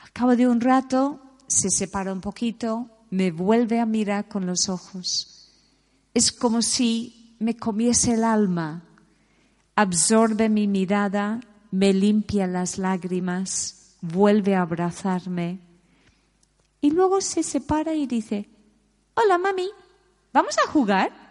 [0.00, 4.68] Al cabo de un rato se separa un poquito, me vuelve a mirar con los
[4.68, 5.50] ojos.
[6.12, 8.84] Es como si me comiese el alma,
[9.74, 11.40] absorbe mi mirada
[11.74, 15.58] me limpia las lágrimas, vuelve a abrazarme
[16.80, 18.48] y luego se separa y dice,
[19.14, 19.68] hola mami,
[20.32, 21.23] ¿vamos a jugar?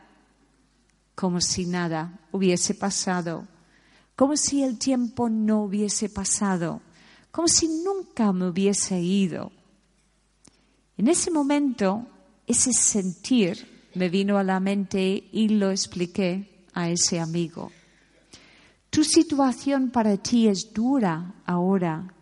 [1.16, 3.48] Como si nada hubiese pasado,
[4.16, 6.82] como si el tiempo no hubiese pasado,
[7.32, 9.52] como si nunca me hubiese ido.
[10.98, 12.06] En ese momento,
[12.46, 17.72] ese sentir me vino a la mente y lo expliqué a ese amigo.
[18.90, 22.14] Tu situación para ti es dura ahora.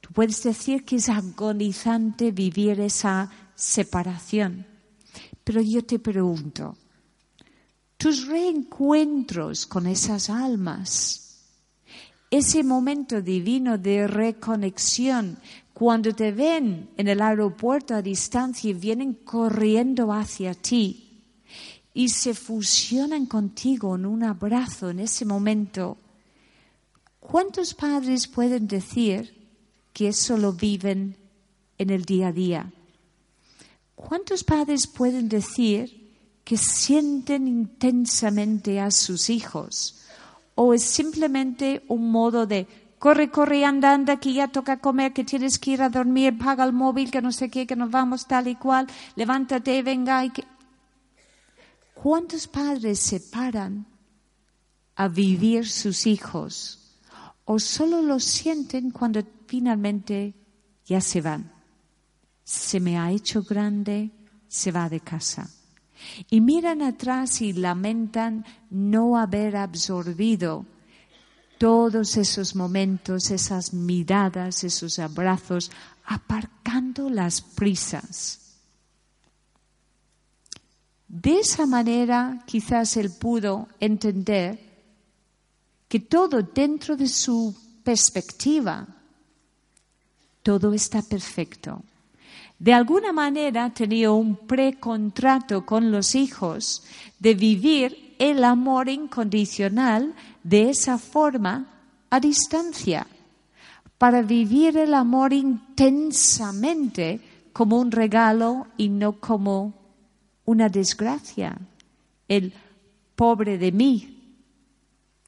[0.00, 4.66] Tú puedes decir que es agonizante vivir esa separación.
[5.42, 6.76] Pero yo te pregunto,
[8.02, 11.38] tus reencuentros con esas almas,
[12.32, 15.38] ese momento divino de reconexión,
[15.72, 21.22] cuando te ven en el aeropuerto a distancia y vienen corriendo hacia ti
[21.94, 25.96] y se fusionan contigo en un abrazo en ese momento,
[27.20, 29.32] ¿Cuántos padres pueden decir
[29.92, 31.16] que eso lo viven
[31.78, 32.72] en el día a día?
[33.94, 36.01] ¿Cuántos padres pueden decir
[36.44, 40.02] que sienten intensamente a sus hijos?
[40.54, 42.66] ¿O es simplemente un modo de
[43.02, 46.62] corre, corre, anda, anda, que ya toca comer, que tienes que ir a dormir, paga
[46.62, 48.86] el móvil, que no sé qué, que nos vamos tal y cual,
[49.16, 50.24] levántate, venga.
[50.24, 50.44] Y que...
[51.94, 53.86] ¿Cuántos padres se paran
[54.94, 56.96] a vivir sus hijos
[57.44, 60.34] o solo lo sienten cuando finalmente
[60.86, 61.50] ya se van?
[62.44, 64.12] Se me ha hecho grande,
[64.46, 65.50] se va de casa.
[66.30, 70.66] Y miran atrás y lamentan no haber absorbido
[71.58, 75.70] todos esos momentos, esas miradas, esos abrazos,
[76.04, 78.40] aparcando las prisas.
[81.06, 84.58] De esa manera quizás él pudo entender
[85.88, 88.88] que todo dentro de su perspectiva,
[90.42, 91.84] todo está perfecto.
[92.62, 96.84] De alguna manera tenía un precontrato con los hijos
[97.18, 101.66] de vivir el amor incondicional de esa forma
[102.08, 103.08] a distancia,
[103.98, 107.20] para vivir el amor intensamente
[107.52, 109.74] como un regalo y no como
[110.44, 111.58] una desgracia.
[112.28, 112.54] El
[113.16, 114.38] pobre de mí,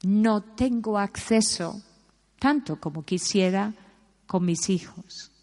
[0.03, 1.81] no tengo acceso
[2.39, 3.73] tanto como quisiera
[4.25, 5.34] con mis hijos.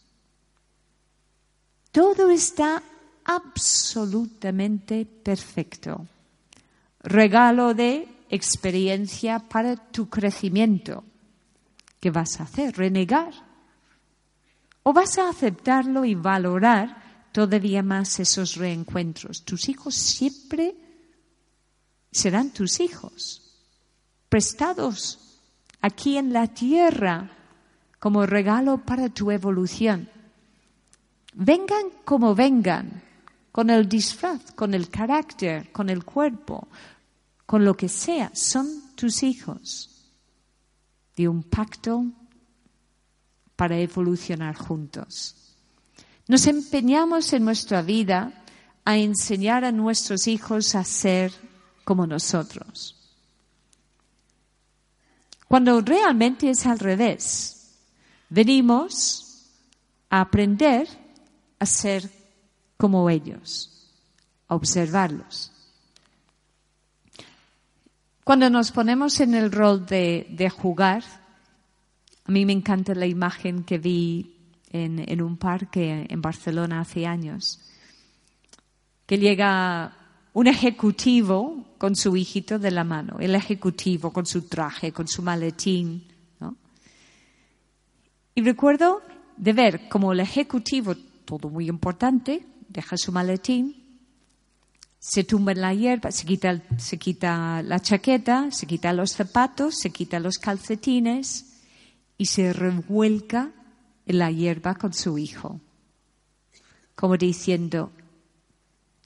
[1.92, 2.82] Todo está
[3.24, 6.06] absolutamente perfecto.
[7.00, 11.04] Regalo de experiencia para tu crecimiento.
[12.00, 12.76] ¿Qué vas a hacer?
[12.76, 13.32] ¿Renegar?
[14.82, 19.44] ¿O vas a aceptarlo y valorar todavía más esos reencuentros?
[19.44, 20.74] Tus hijos siempre
[22.10, 23.42] serán tus hijos,
[24.28, 25.40] prestados
[25.80, 27.30] aquí en la tierra
[27.98, 30.08] como regalo para tu evolución.
[31.34, 33.02] Vengan como vengan,
[33.50, 36.68] con el disfraz, con el carácter, con el cuerpo,
[37.46, 40.10] con lo que sea, son tus hijos
[41.16, 42.06] de un pacto
[43.56, 45.36] para evolucionar juntos.
[46.28, 48.32] Nos empeñamos en nuestra vida
[48.84, 51.32] a enseñar a nuestros hijos a ser
[51.84, 52.96] como nosotros.
[55.46, 57.76] Cuando realmente es al revés.
[58.30, 59.50] Venimos
[60.08, 60.88] a aprender
[61.62, 62.10] a ser
[62.76, 63.88] como ellos,
[64.48, 65.52] a observarlos.
[68.24, 71.04] Cuando nos ponemos en el rol de, jugar,
[72.24, 74.34] a mí me encanta la imagen que vi
[74.72, 77.60] en, un parque en Barcelona hace años,
[79.06, 79.96] que llega
[80.32, 85.22] un ejecutivo con su hijito de la mano, el ejecutivo con su traje, con su
[85.22, 86.08] maletín.
[88.34, 89.00] Y recuerdo
[89.36, 93.82] de ver como el ejecutivo, todo muy importante, deja su maletín
[95.02, 99.74] se tumba en la hierba, se quita, se quita la chaqueta, se quita los zapatos,
[99.76, 101.58] se quita los calcetines
[102.16, 103.50] y se revuelca
[104.06, 105.60] en la hierba con su hijo.
[106.94, 107.90] Como diciendo,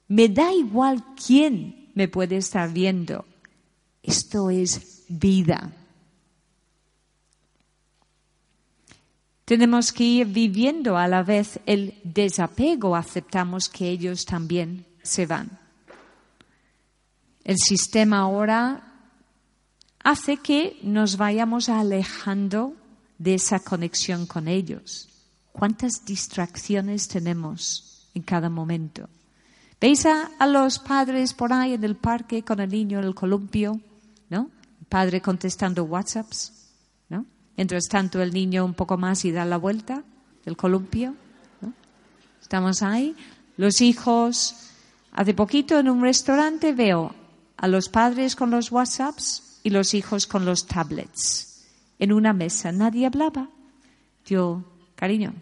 [0.08, 3.24] me da igual quién me puede estar viendo,
[4.02, 5.72] esto es vida.
[9.46, 15.56] Tenemos que ir viviendo a la vez el desapego, aceptamos que ellos también se van.
[17.44, 18.82] El sistema ahora
[20.02, 22.74] hace que nos vayamos alejando
[23.18, 25.08] de esa conexión con ellos.
[25.52, 29.08] ¿Cuántas distracciones tenemos en cada momento?
[29.80, 33.80] ¿Veis a, los padres por ahí en el parque con el niño en el columpio?
[34.28, 34.50] ¿No?
[34.80, 36.65] El padre contestando WhatsApps.
[37.56, 40.02] Mientras tanto el niño un poco más y da la vuelta
[40.44, 41.14] del columpio.
[42.40, 43.16] Estamos ahí.
[43.56, 44.54] Los hijos.
[45.12, 47.14] Hace poquito en un restaurante veo
[47.56, 51.64] a los padres con los WhatsApps y los hijos con los tablets.
[51.98, 53.48] En una mesa nadie hablaba.
[54.26, 54.62] Yo,
[54.94, 55.32] cariño,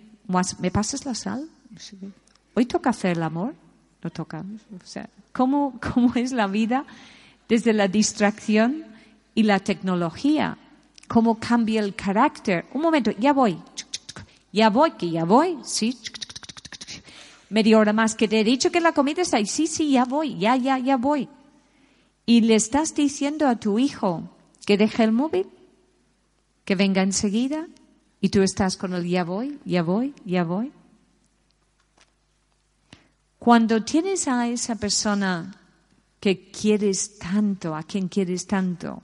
[0.60, 1.48] ¿me pasas la sal?
[2.54, 3.54] Hoy toca hacer el amor.
[4.02, 4.40] No toca.
[4.40, 6.84] O sea, ¿cómo, ¿cómo es la vida
[7.48, 8.84] desde la distracción
[9.34, 10.56] y la tecnología?
[11.08, 12.66] ¿Cómo cambia el carácter?
[12.72, 13.58] Un momento, ya voy.
[14.52, 15.58] Ya voy, que ya voy.
[15.62, 15.98] Sí.
[17.50, 19.46] Media hora más que te he dicho que la comida está ahí.
[19.46, 20.38] Sí, sí, ya voy.
[20.38, 21.28] Ya, ya, ya voy
[22.26, 24.30] y le estás diciendo a tu hijo
[24.66, 25.48] que deje el móvil,
[26.64, 27.68] que venga enseguida,
[28.20, 30.72] y tú estás con el ya voy, ya voy, ya voy.
[33.38, 35.54] Cuando tienes a esa persona
[36.18, 39.02] que quieres tanto, a quien quieres tanto,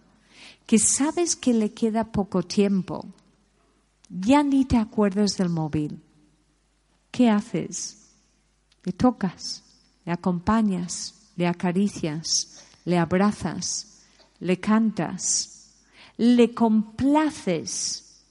[0.71, 3.05] que sabes que le queda poco tiempo,
[4.09, 6.01] ya ni te acuerdas del móvil.
[7.11, 8.13] ¿Qué haces?
[8.85, 9.65] Le tocas,
[10.05, 14.05] le acompañas, le acaricias, le abrazas,
[14.39, 15.73] le cantas,
[16.17, 18.23] le complaces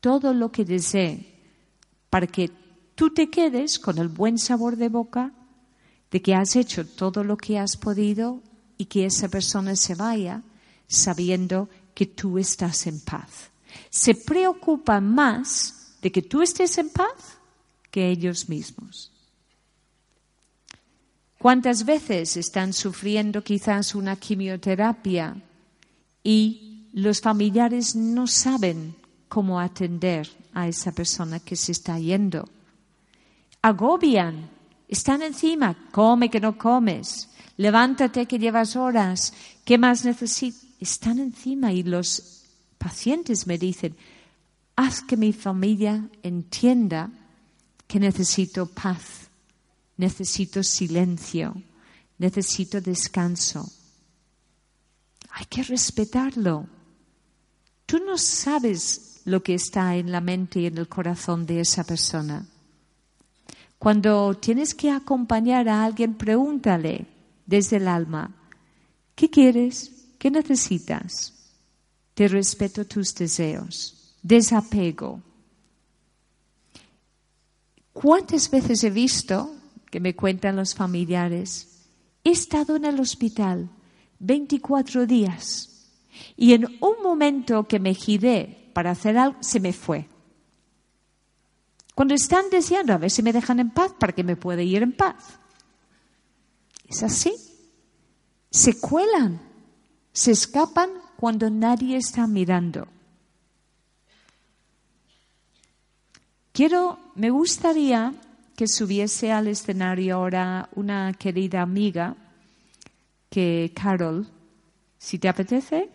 [0.00, 1.42] todo lo que desee
[2.08, 2.50] para que
[2.94, 5.34] tú te quedes con el buen sabor de boca
[6.10, 8.40] de que has hecho todo lo que has podido
[8.78, 10.42] y que esa persona se vaya
[10.92, 13.50] sabiendo que tú estás en paz.
[13.90, 17.38] Se preocupa más de que tú estés en paz
[17.90, 19.12] que ellos mismos.
[21.38, 25.36] ¿Cuántas veces están sufriendo quizás una quimioterapia
[26.22, 28.94] y los familiares no saben
[29.28, 32.48] cómo atender a esa persona que se está yendo?
[33.60, 34.50] Agobian,
[34.88, 39.34] están encima, come que no comes, levántate que llevas horas,
[39.64, 40.61] ¿qué más necesitas?
[40.82, 42.44] Están encima y los
[42.78, 43.96] pacientes me dicen,
[44.76, 47.10] haz que mi familia entienda
[47.86, 49.22] que necesito paz
[49.96, 51.54] necesito silencio,
[52.18, 53.64] necesito descanso.
[55.30, 56.66] Hay que respetarlo.
[57.86, 61.84] Tú no sabes lo que está en la mente y en el corazón de esa
[61.84, 62.44] persona.
[63.78, 67.06] Cuando tienes que acompañar a alguien, pregúntale
[67.46, 68.34] desde el alma,
[69.14, 70.01] ¿qué quieres?
[70.22, 71.34] ¿Qué necesitas?
[72.14, 74.14] Te respeto tus deseos.
[74.22, 75.20] Desapego.
[77.92, 79.52] ¿Cuántas veces he visto
[79.92, 81.84] que me cuentan los familiares.
[82.24, 83.68] He estado en el hospital
[84.20, 85.90] 24 días
[86.34, 90.08] y en un momento que me giré para hacer algo, se me fue.
[91.94, 94.82] Cuando están deseando a ver si me dejan en paz para que me pueda ir
[94.82, 95.38] en paz.
[96.88, 97.34] Es así.
[98.50, 99.42] Se cuelan,
[100.12, 102.88] se escapan cuando nadie está mirando.
[106.52, 108.12] Quiero, me gustaría
[108.56, 112.14] que subiese al escenario ahora una querida amiga,
[113.30, 114.26] que Carol,
[114.98, 115.88] si te apetece,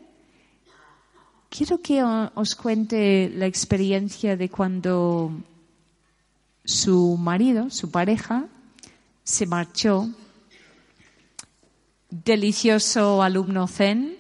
[1.50, 5.32] quiero que os cuente la experiencia de cuando
[6.66, 8.48] su marido, su pareja,
[9.24, 10.10] se marchó.
[12.10, 14.16] Delicioso alumno zen,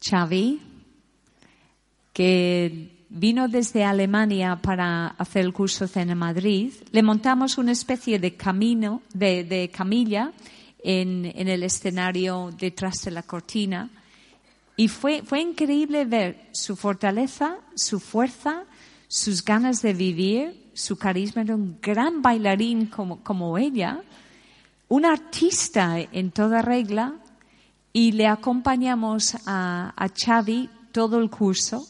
[0.00, 0.60] Xavi,
[2.12, 6.72] que vino desde Alemania para hacer el curso Zen en Madrid.
[6.90, 10.32] Le montamos una especie de camino, de, camilla
[10.82, 13.88] en, el escenario detrás de la cortina.
[14.76, 18.64] Y fue, fue increíble ver su fortaleza, su fuerza,
[19.06, 21.42] sus ganas de vivir, su carisma.
[21.42, 24.02] Era un gran bailarín como ella,
[24.88, 27.14] un artista en toda regla.
[27.92, 31.86] Y le acompañamos a, a Xavi todo el curso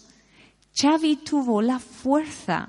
[0.77, 2.69] Xavi tuvo la fuerza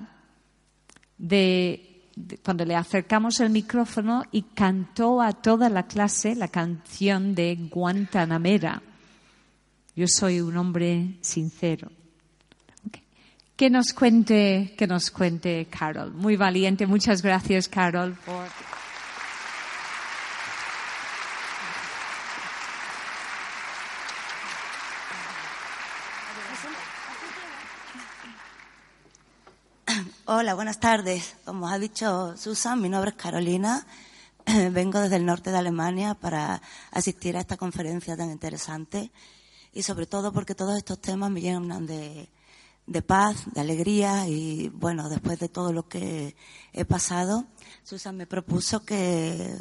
[1.17, 2.09] de,
[2.43, 8.81] cuando le acercamos el micrófono y cantó a toda la clase la canción de Guantanamera.
[9.93, 11.91] Yo soy un hombre sincero.
[13.57, 16.13] Que nos cuente, que nos cuente Carol.
[16.13, 16.85] Muy valiente.
[16.85, 18.66] Muchas gracias, Carol, por.
[30.29, 31.37] Hola, buenas tardes.
[31.45, 33.87] Como ha dicho Susan, mi nombre es Carolina.
[34.73, 36.61] Vengo desde el norte de Alemania para
[36.91, 39.09] asistir a esta conferencia tan interesante
[39.71, 42.27] y sobre todo porque todos estos temas me llenan de,
[43.03, 46.35] paz, de alegría y bueno, después de todo lo que
[46.73, 47.45] he pasado,
[47.85, 49.55] Susan me propuso que,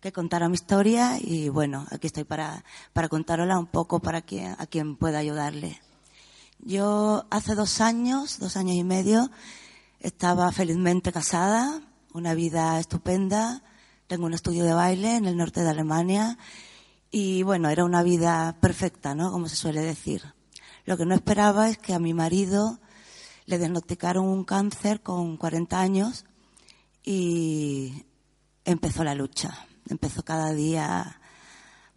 [0.00, 2.64] que contara mi historia y bueno, aquí estoy para,
[2.94, 5.78] para contárosla un poco para quien, a quien pueda ayudarle.
[6.60, 9.30] Yo hace dos años, dos años y medio,
[10.04, 11.80] estaba felizmente casada,
[12.12, 13.62] una vida estupenda,
[14.06, 16.36] tengo un estudio de baile en el norte de Alemania
[17.10, 19.32] y bueno, era una vida perfecta, ¿no?
[19.32, 20.22] Como se suele decir.
[20.84, 22.80] Lo que no esperaba es que a mi marido
[23.46, 26.26] le diagnosticaron un cáncer con 40 años
[27.02, 28.04] y
[28.66, 29.66] empezó la lucha.
[29.88, 31.18] Empezó cada día,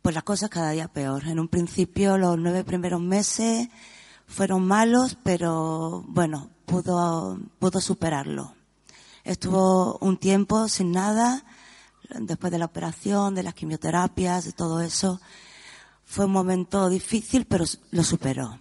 [0.01, 1.27] pues las cosas cada día peor.
[1.27, 3.67] En un principio, los nueve primeros meses
[4.27, 8.53] fueron malos, pero bueno, pudo, pudo superarlo.
[9.23, 11.43] Estuvo un tiempo sin nada,
[12.19, 15.19] después de la operación, de las quimioterapias, de todo eso.
[16.05, 18.59] Fue un momento difícil, pero lo superó.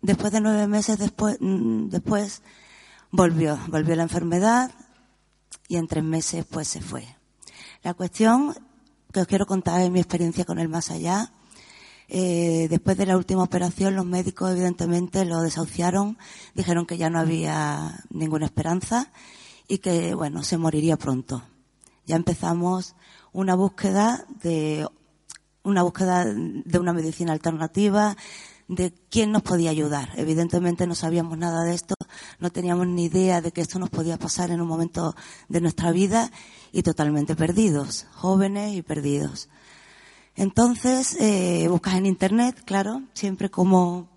[0.00, 2.42] Después de nueve meses después, mm, después
[3.10, 4.70] volvió, volvió la enfermedad
[5.66, 7.16] y en tres meses pues se fue.
[7.82, 8.54] La cuestión
[9.12, 11.32] que os quiero contar es mi experiencia con el más allá.
[12.08, 16.16] Eh, después de la última operación, los médicos evidentemente lo desahuciaron,
[16.54, 19.12] dijeron que ya no había ninguna esperanza
[19.68, 21.42] y que, bueno, se moriría pronto.
[22.06, 22.94] Ya empezamos
[23.32, 24.88] una búsqueda de
[25.62, 28.16] una búsqueda de una medicina alternativa,
[28.68, 30.10] de quién nos podía ayudar.
[30.16, 31.94] Evidentemente no sabíamos nada de esto,
[32.38, 35.14] no teníamos ni idea de que esto nos podía pasar en un momento
[35.48, 36.30] de nuestra vida
[36.72, 39.48] y totalmente perdidos, jóvenes y perdidos.
[40.38, 44.08] Entonces, eh, buscas en Internet, claro, siempre como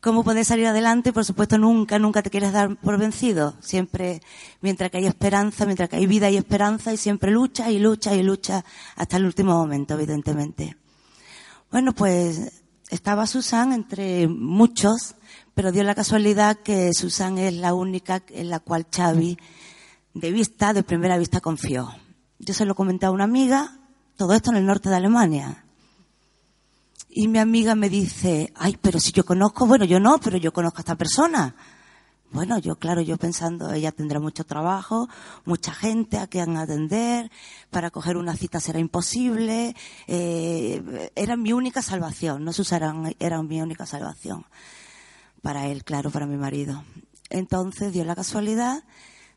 [0.00, 1.12] cómo poder salir adelante.
[1.12, 3.56] Por supuesto, nunca, nunca te quieres dar por vencido.
[3.60, 4.22] Siempre,
[4.60, 8.14] mientras que hay esperanza, mientras que hay vida y esperanza, y siempre lucha y lucha
[8.14, 10.76] y lucha hasta el último momento, evidentemente.
[11.72, 15.16] Bueno, pues estaba Susan entre muchos,
[15.52, 19.36] pero dio la casualidad que Susan es la única en la cual Xavi,
[20.14, 21.92] de vista, de primera vista, confió.
[22.38, 23.81] Yo se lo comenté a una amiga,
[24.16, 25.64] todo esto en el norte de Alemania.
[27.08, 30.52] Y mi amiga me dice, ay, pero si yo conozco, bueno, yo no, pero yo
[30.52, 31.54] conozco a esta persona.
[32.32, 35.06] Bueno, yo, claro, yo pensando, ella tendrá mucho trabajo,
[35.44, 37.30] mucha gente a quien atender,
[37.68, 39.76] para coger una cita será imposible.
[40.06, 44.46] Eh, era mi única salvación, no Susana, era mi única salvación.
[45.42, 46.82] Para él, claro, para mi marido.
[47.28, 48.82] Entonces dio la casualidad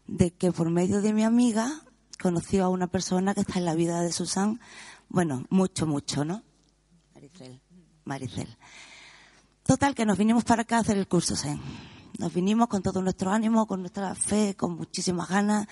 [0.07, 1.81] de que por medio de mi amiga
[2.17, 4.59] conoció a una persona que está en la vida de Susan,
[5.09, 6.43] bueno, mucho, mucho, ¿no?
[7.13, 7.61] Maricel.
[8.03, 8.57] Maricel.
[9.65, 11.59] Total, que nos vinimos para acá a hacer el curso Zen.
[12.19, 15.67] Nos vinimos con todo nuestro ánimo, con nuestra fe, con muchísimas ganas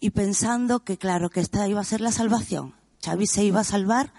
[0.00, 2.74] y pensando que, claro, que esta iba a ser la salvación.
[3.04, 4.12] Xavi se iba a salvar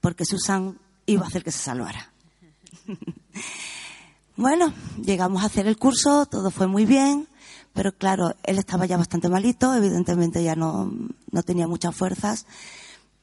[0.00, 2.12] porque Susan iba a hacer que se salvara.
[4.36, 4.72] bueno,
[5.02, 7.28] llegamos a hacer el curso, todo fue muy bien,
[7.74, 10.90] pero claro, él estaba ya bastante malito, evidentemente ya no,
[11.30, 12.46] no tenía muchas fuerzas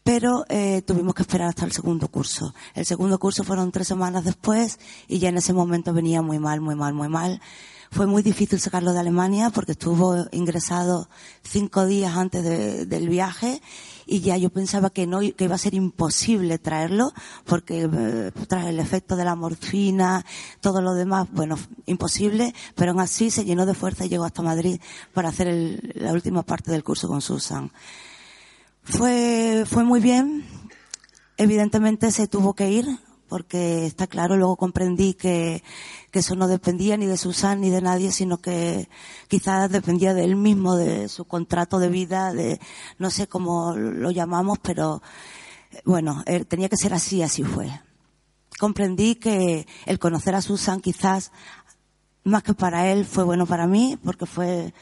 [0.04, 2.54] pero eh, tuvimos que esperar hasta el segundo curso.
[2.74, 6.60] El segundo curso fueron tres semanas después y ya en ese momento venía muy mal,
[6.62, 7.40] muy mal, muy mal.
[7.94, 11.10] Fue muy difícil sacarlo de Alemania porque estuvo ingresado
[11.44, 12.42] cinco días antes
[12.88, 13.62] del viaje
[14.06, 17.12] y ya yo pensaba que no que iba a ser imposible traerlo
[17.44, 20.26] porque eh, tras el efecto de la morfina,
[20.62, 24.42] todo lo demás, bueno, imposible, pero aún así se llenó de fuerza y llegó hasta
[24.42, 24.80] Madrid
[25.14, 27.72] para hacer la última parte del curso con Susan.
[28.84, 30.46] Fue, fue muy bien.
[31.36, 32.86] Evidentemente se tuvo que ir
[33.32, 35.64] porque está claro, luego comprendí que,
[36.12, 38.90] eso no dependía ni de Susan ni de nadie, sino que
[39.30, 42.60] quizás dependía de él mismo, de su contrato de vida, de
[43.00, 45.02] no sé cómo lo llamamos, pero
[45.86, 47.72] bueno, tenía que ser así, así fue.
[48.60, 51.32] Comprendí que el conocer a Susan quizás
[52.26, 54.74] más que para él fue bueno para mí, porque fue,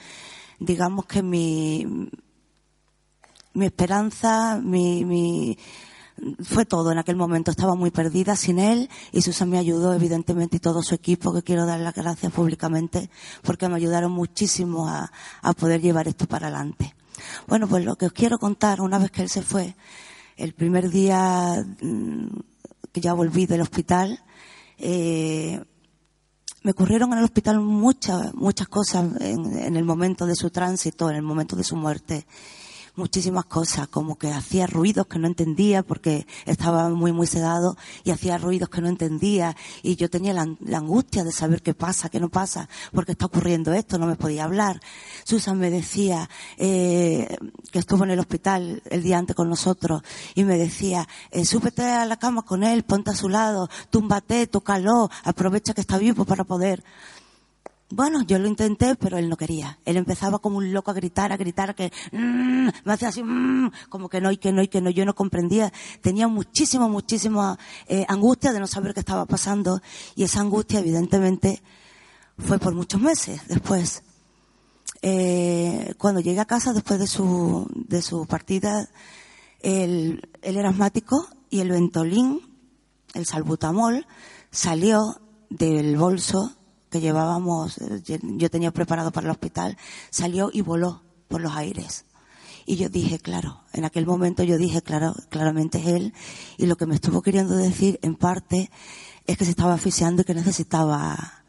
[0.60, 1.86] digamos que mi,
[3.54, 5.56] mi esperanza, mi, mi,
[6.44, 7.52] fue todo en aquel momento.
[7.52, 11.44] Estaba muy perdida sin él y Susan me ayudó, evidentemente, y todo su equipo, que
[11.44, 13.10] quiero dar las gracias públicamente,
[13.44, 15.12] porque me ayudaron muchísimo a,
[15.42, 16.96] a poder llevar esto para adelante.
[17.48, 19.76] Bueno, pues lo que os quiero contar, una vez que él se fue,
[20.38, 22.28] el primer día mm,
[22.92, 24.24] que ya volví del hospital,
[24.78, 25.62] eh,
[26.64, 31.10] me ocurrieron en el hospital muchas, muchas cosas en, en el momento de su tránsito,
[31.10, 32.26] en el momento de su muerte
[33.00, 38.12] muchísimas cosas, como que hacía ruidos que no entendía porque estaba muy, muy sedado y
[38.12, 40.42] hacía ruidos que no entendía y yo tenía la,
[40.78, 44.44] angustia de saber qué pasa, qué no pasa, porque está ocurriendo esto, no me podía
[44.44, 44.80] hablar.
[45.24, 47.36] Susan me decía eh,
[47.72, 50.04] que estuvo en el hospital el día antes con nosotros
[50.36, 54.46] y me decía, eh, súbete a la cama con él, ponte a su lado, túmbate,
[54.48, 56.84] tócalo, aprovecha que está vivo para poder.
[57.92, 59.80] Bueno, yo lo intenté, pero él no quería.
[59.84, 63.72] Él empezaba como un loco a gritar, a gritar, que mm", me hacía así, mm",
[63.90, 64.92] como que no y que no y que no.
[64.92, 65.74] Yo no comprendía.
[66.02, 69.82] Tenía muchísimo, muchísima eh, angustia de no saber qué estaba pasando
[70.16, 71.64] y esa angustia, evidentemente,
[72.38, 74.04] fue por muchos meses después.
[75.02, 78.88] Eh, cuando llegué a casa después de su de su partida,
[79.62, 82.42] el, el era asmático y el ventolín,
[83.16, 84.06] el salbutamol,
[84.52, 86.59] salió del bolso
[86.90, 89.78] que llevábamos, eh, yo tenía preparado para el hospital,
[90.10, 92.06] salió y voló por los aires.
[92.66, 96.14] Y yo dije, claro, en aquel momento yo dije, claro, claramente él.
[96.58, 98.70] Y lo que me estuvo queriendo decir, en parte,
[99.26, 101.44] es que se estaba asfixiando y que necesitaba,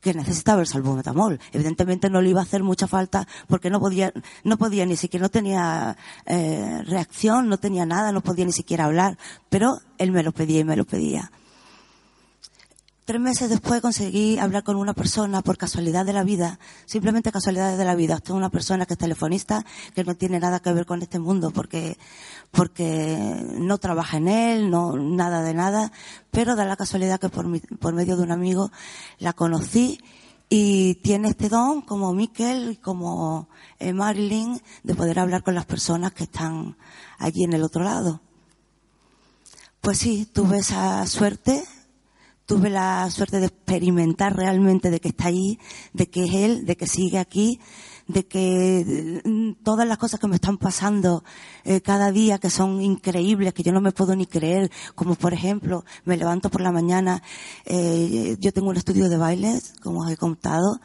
[0.00, 1.40] que necesitaba el.
[1.52, 4.12] Evidentemente no le iba a hacer mucha falta porque no podía,
[4.44, 5.96] no podía ni siquiera, no tenía
[6.26, 9.18] eh, reacción, no tenía nada, no podía ni siquiera hablar.
[9.48, 11.32] Pero él me lo pedía y me lo pedía.
[13.06, 17.78] Tres meses después conseguí hablar con una persona por casualidad de la vida, simplemente casualidades
[17.78, 18.16] de la vida.
[18.16, 21.20] Esto es una persona que es telefonista, que no tiene nada que ver con este
[21.20, 21.98] mundo porque,
[22.50, 23.16] porque
[23.60, 25.92] no trabaja en él, no, nada de nada,
[26.32, 27.46] pero da la casualidad que por,
[27.78, 28.72] por medio de un amigo
[29.20, 30.00] la conocí
[30.48, 33.48] y tiene este don, como Miquel y como
[33.78, 36.76] eh, Marilyn, de poder hablar con las personas que están
[37.18, 38.20] allí en el otro lado.
[39.80, 41.62] Pues sí, tuve esa suerte,
[42.46, 45.58] tuve la suerte de experimentar realmente de que está ahí,
[45.92, 47.60] de que es él, de que sigue aquí,
[48.06, 51.24] de que mm, todas las cosas que me están pasando
[51.64, 55.34] eh, cada día, que son increíbles, que yo no me puedo ni creer, como por
[55.34, 57.22] ejemplo, me levanto por la mañana,
[57.64, 60.80] eh, yo tengo un estudio de bailes, como os he contado,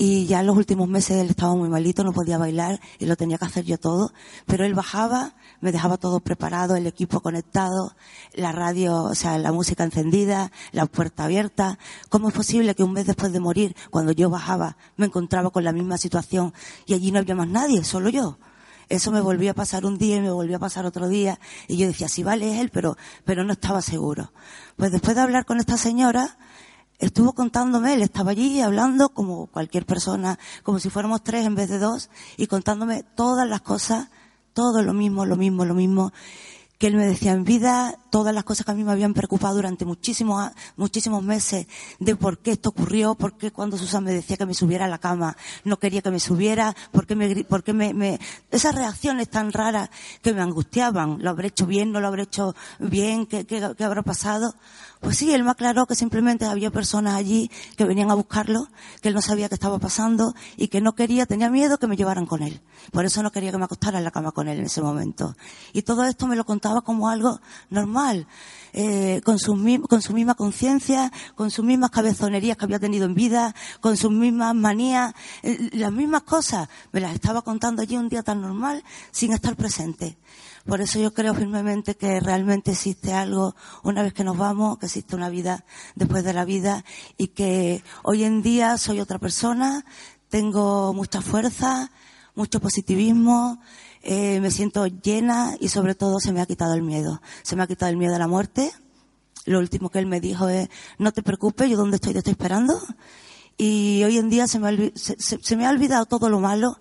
[0.00, 3.16] y ya en los últimos meses él estaba muy malito, no podía bailar y lo
[3.16, 4.12] tenía que hacer yo todo.
[4.46, 7.96] Pero él bajaba, me dejaba todo preparado, el equipo conectado,
[8.32, 11.80] la radio, o sea, la música encendida, la puerta abierta.
[12.10, 15.64] ¿Cómo es posible que un mes después de morir, cuando yo bajaba, me encontraba con
[15.64, 16.54] la misma situación
[16.86, 18.38] y allí no había más nadie, solo yo?
[18.88, 21.40] Eso me volvía a pasar un día y me volvía a pasar otro día.
[21.66, 24.32] Y yo decía, sí, vale, es él, pero, pero no estaba seguro.
[24.76, 26.38] Pues después de hablar con esta señora,
[26.98, 31.68] estuvo contándome, él estaba allí hablando como cualquier persona, como si fuéramos tres en vez
[31.68, 34.08] de dos, y contándome todas las cosas,
[34.52, 36.12] todo lo mismo, lo mismo, lo mismo,
[36.78, 39.56] que él me decía en vida todas las cosas que a mí me habían preocupado
[39.56, 41.66] durante muchísimos, muchísimos meses
[41.98, 44.88] de por qué esto ocurrió, por qué cuando Susan me decía que me subiera a
[44.88, 48.20] la cama no quería que me subiera, por qué me, por qué me,
[48.50, 49.90] esas reacciones tan raras
[50.22, 54.02] que me angustiaban, lo habré hecho bien, no lo habré hecho bien, qué, qué habrá
[54.02, 54.54] pasado.
[55.00, 58.68] Pues sí, él me aclaró que simplemente había personas allí que venían a buscarlo,
[59.00, 61.96] que él no sabía qué estaba pasando y que no quería, tenía miedo que me
[61.96, 62.60] llevaran con él.
[62.90, 65.36] Por eso no quería que me acostara en la cama con él en ese momento.
[65.72, 67.40] Y todo esto me lo contaba como algo
[67.70, 68.26] normal,
[68.72, 69.52] eh, con, su,
[69.88, 74.10] con su misma conciencia, con sus mismas cabezonerías que había tenido en vida, con sus
[74.10, 76.68] mismas manías, eh, las mismas cosas.
[76.90, 78.82] Me las estaba contando allí un día tan normal
[79.12, 80.18] sin estar presente.
[80.68, 84.84] Por eso yo creo firmemente que realmente existe algo una vez que nos vamos, que
[84.84, 85.64] existe una vida
[85.94, 86.84] después de la vida
[87.16, 89.86] y que hoy en día soy otra persona,
[90.28, 91.90] tengo mucha fuerza,
[92.34, 93.62] mucho positivismo,
[94.02, 97.22] eh, me siento llena y sobre todo se me ha quitado el miedo.
[97.42, 98.70] Se me ha quitado el miedo a la muerte.
[99.46, 102.32] Lo último que él me dijo es, no te preocupes, yo donde estoy te estoy
[102.32, 102.78] esperando.
[103.56, 106.78] Y hoy en día se me, se me ha olvidado todo lo malo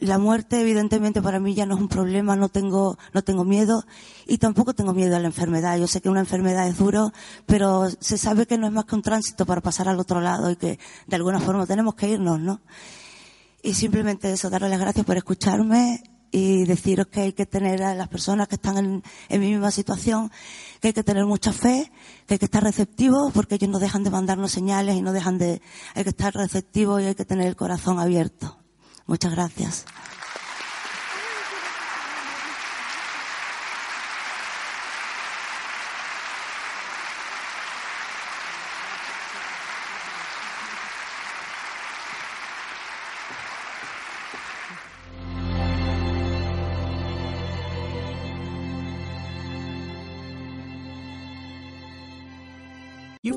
[0.00, 3.84] la muerte, evidentemente, para mí ya no es un problema, no tengo, no tengo miedo
[4.26, 5.76] y tampoco tengo miedo a la enfermedad.
[5.76, 7.12] Yo sé que una enfermedad es duro,
[7.46, 10.50] pero se sabe que no es más que un tránsito para pasar al otro lado
[10.50, 12.60] y que de alguna forma tenemos que irnos, ¿no?
[13.62, 17.94] Y simplemente eso, darles las gracias por escucharme y deciros que hay que tener a
[17.94, 20.30] las personas que están en, en, mi misma situación,
[20.80, 21.90] que hay que tener mucha fe,
[22.26, 25.38] que hay que estar receptivos porque ellos no dejan de mandarnos señales y no dejan
[25.38, 25.60] de,
[25.94, 28.58] hay que estar receptivos y hay que tener el corazón abierto.
[29.08, 29.86] Muchas gracias.